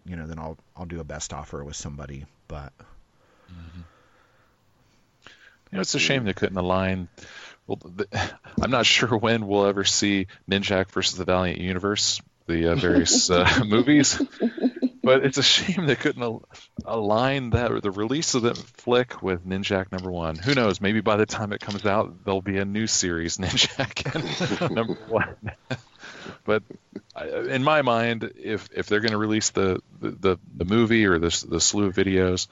[0.04, 2.26] you know, then I'll I'll do a best offer with somebody.
[2.48, 2.72] But
[5.70, 7.08] You know, it's a shame they couldn't align.
[7.66, 8.08] Well, the,
[8.62, 13.30] I'm not sure when we'll ever see Ninjak versus the Valiant Universe, the uh, various
[13.30, 14.20] uh, movies,
[15.04, 16.44] but it's a shame they couldn't al-
[16.84, 20.36] align that or the release of the flick with Ninjak number one.
[20.36, 20.80] Who knows?
[20.80, 25.36] Maybe by the time it comes out, there'll be a new series, Ninjak number one.
[26.44, 26.64] but
[27.48, 31.20] in my mind, if if they're going to release the, the, the, the movie or
[31.20, 32.48] the, the slew of videos,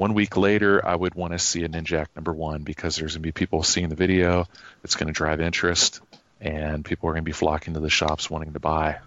[0.00, 3.22] one week later, I would want to see a Ninjak number one because there's going
[3.22, 4.46] to be people seeing the video.
[4.82, 6.00] It's going to drive interest,
[6.40, 9.00] and people are going to be flocking to the shops wanting to buy.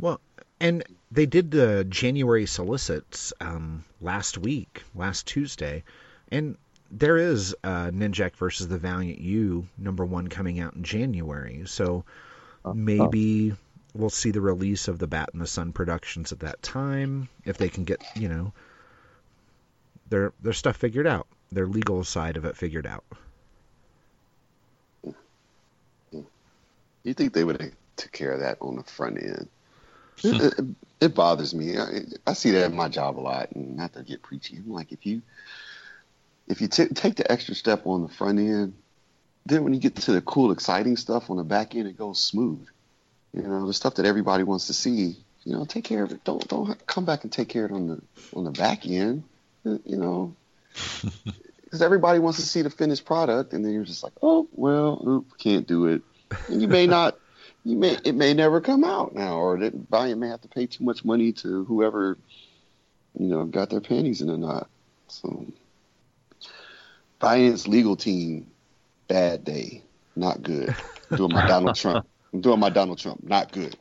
[0.00, 0.18] well,
[0.60, 5.84] and they did the January solicits um, last week, last Tuesday,
[6.30, 6.56] and
[6.90, 11.64] there is uh, Ninjak versus the Valiant U number one coming out in January.
[11.66, 12.06] So
[12.72, 13.52] maybe
[13.92, 17.58] we'll see the release of the Bat in the Sun productions at that time if
[17.58, 18.54] they can get you know
[20.08, 23.04] their their stuff figured out, their legal side of it figured out.
[27.04, 29.48] You think they would have took care of that on the front end?
[30.22, 30.34] Hmm.
[30.34, 30.64] it, it,
[31.00, 31.78] it bothers me.
[31.78, 34.56] I, I see that in my job a lot, and not to get preachy.
[34.56, 35.22] I'm like, if you
[36.46, 38.74] if you t- take the extra step on the front end,
[39.46, 42.20] then when you get to the cool, exciting stuff on the back end, it goes
[42.20, 42.66] smooth.
[43.32, 45.16] You know, the stuff that everybody wants to see.
[45.44, 46.24] You know, take care of it.
[46.24, 48.00] Don't don't come back and take care of it on the
[48.34, 49.24] on the back end.
[49.64, 50.36] You know,
[51.74, 55.02] because everybody wants to see the finished product, and then you're just like, oh well,
[55.06, 56.02] oop, can't do it.
[56.48, 57.18] And you may not,
[57.64, 60.66] you may it may never come out now, or that Valiant may have to pay
[60.66, 62.16] too much money to whoever,
[63.18, 64.68] you know, got their panties in a knot.
[65.08, 65.46] So,
[67.20, 68.50] Valiant's legal team,
[69.08, 69.82] bad day,
[70.14, 70.74] not good.
[71.10, 72.06] I'm doing my Donald Trump.
[72.32, 73.76] I'm doing my Donald Trump, not good.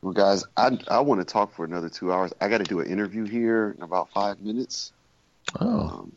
[0.00, 2.32] Well, guys, I I want to talk for another two hours.
[2.40, 4.92] I got to do an interview here in about five minutes.
[5.60, 6.12] Oh, Um,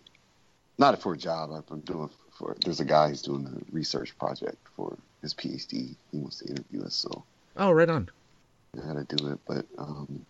[0.78, 1.49] not for a job.
[1.69, 2.55] I'm doing for.
[2.63, 5.95] There's a guy who's doing a research project for his PhD.
[6.11, 7.24] He wants to interview us, so
[7.57, 8.09] Oh, right on.
[8.76, 9.39] I got to do it.
[9.47, 10.26] But um,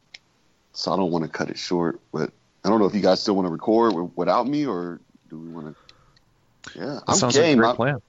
[0.73, 1.99] so I don't want to cut it short.
[2.11, 2.31] But
[2.63, 5.47] I don't know if you guys still want to record without me, or do we
[5.49, 6.79] want to?
[6.79, 7.59] Yeah, that I'm sounds game.
[7.59, 8.01] like a great plan.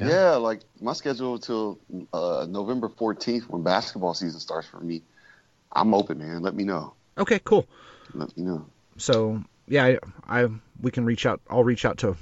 [0.00, 0.08] yeah.
[0.08, 0.30] Yeah.
[0.36, 1.78] like my schedule until
[2.12, 5.02] uh, November 14th when basketball season starts for me.
[5.72, 6.40] I'm open, man.
[6.42, 6.94] Let me know.
[7.18, 7.66] Okay, cool.
[8.14, 8.66] Let me know.
[8.96, 9.98] So yeah, I,
[10.44, 10.48] I
[10.80, 11.40] we can reach out.
[11.48, 12.16] I'll reach out to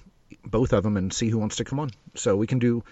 [0.45, 1.91] both of them and see who wants to come on.
[2.15, 2.85] So we can do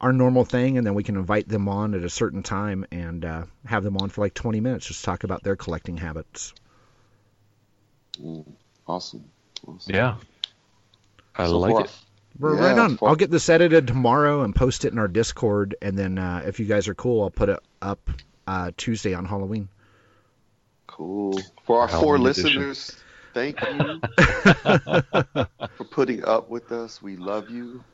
[0.00, 3.24] our normal thing, and then we can invite them on at a certain time and
[3.24, 6.52] uh, have them on for like 20 minutes, just talk about their collecting habits.
[8.22, 8.44] Mm,
[8.86, 9.24] awesome.
[9.66, 9.94] awesome.
[9.94, 10.16] Yeah,
[11.34, 11.90] I So like far, it.
[12.38, 12.96] We're Yeah, right on.
[12.98, 16.42] for- I'll get this edited tomorrow and post it in our Discord, and then uh,
[16.46, 18.10] if you guys are cool, I'll put it up
[18.46, 19.68] uh, Tuesday on Halloween.
[20.86, 21.40] Cool.
[21.64, 22.44] For our Halloween four edition.
[22.60, 22.96] listeners,
[23.36, 24.00] thank you
[25.76, 27.02] for putting up with us.
[27.02, 27.84] We love you.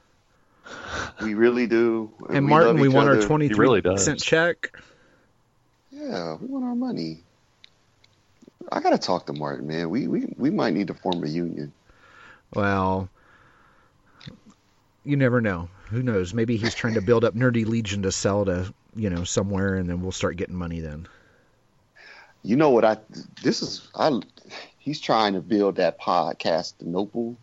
[1.20, 2.12] We really do.
[2.30, 3.26] And Martin, we each want our other.
[3.26, 4.04] 23 really does.
[4.04, 4.78] cent check.
[5.90, 7.24] Yeah, we want our money.
[8.70, 9.90] I gotta talk to Martin, man.
[9.90, 11.72] We we we might need to form a union.
[12.54, 13.08] Well,
[15.04, 15.68] you never know.
[15.90, 16.32] Who knows?
[16.32, 19.90] Maybe he's trying to build up Nerdy Legion to sell to you know somewhere, and
[19.90, 21.08] then we'll start getting money then.
[22.44, 22.98] You know what I?
[23.42, 24.20] This is I.
[24.82, 27.36] He's trying to build that podcast Nople.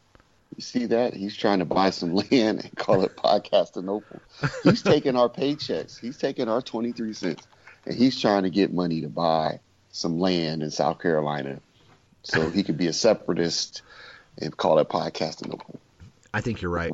[0.58, 1.14] You see that?
[1.14, 4.20] He's trying to buy some land and call it Podcast Nople.
[4.64, 5.98] He's taking our paychecks.
[5.98, 7.48] He's taking our twenty three cents,
[7.86, 9.62] and he's trying to get money to buy
[9.92, 11.62] some land in South Carolina,
[12.24, 13.84] so he could be a separatist
[14.38, 15.78] and call it Podcast Nople.
[16.34, 16.94] I think you're right.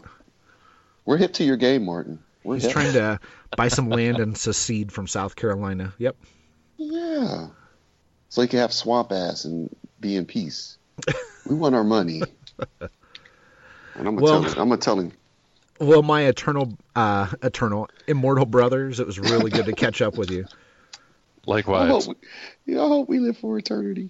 [1.06, 2.20] We're hip to your game, Martin.
[2.44, 2.74] We're He's hip.
[2.74, 3.20] trying to
[3.58, 5.96] buy some land and secede from South Carolina.
[5.98, 6.16] Yep.
[6.78, 7.48] Yeah.
[8.30, 10.78] So he can have swamp ass and be in peace.
[11.48, 12.22] We want our money.
[13.98, 14.60] And I'm gonna Well- tell him.
[14.62, 15.12] I'm gonna tell him.
[15.80, 20.32] Well, my eternal, uh, eternal, immortal brothers, it was really good to catch up with
[20.32, 20.46] you.
[20.48, 20.98] I
[21.46, 22.06] Likewise.
[22.06, 22.18] hope,
[22.66, 24.10] we, yeah, I hope we live for eternity.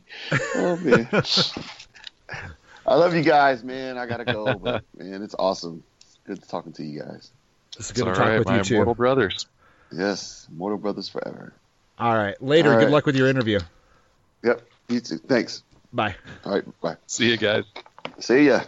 [0.56, 1.08] Oh man.
[2.88, 3.98] I love you guys, man.
[4.00, 5.84] I gotta go, but man, it's awesome.
[6.02, 7.32] It's good talking to you guys.
[7.78, 8.74] It's It's good all to talk right, with you too.
[8.76, 9.46] immortal brothers.
[9.92, 11.54] Yes, Mortal Brothers forever.
[12.00, 12.42] All right.
[12.42, 12.74] Later.
[12.74, 13.60] All Good luck with your interview.
[14.44, 14.62] Yep.
[14.90, 15.18] You too.
[15.20, 15.62] Thanks.
[15.96, 16.16] Bye.
[16.46, 16.82] All right.
[16.82, 16.98] Bye.
[17.08, 17.64] See you guys.
[18.20, 18.62] See ya.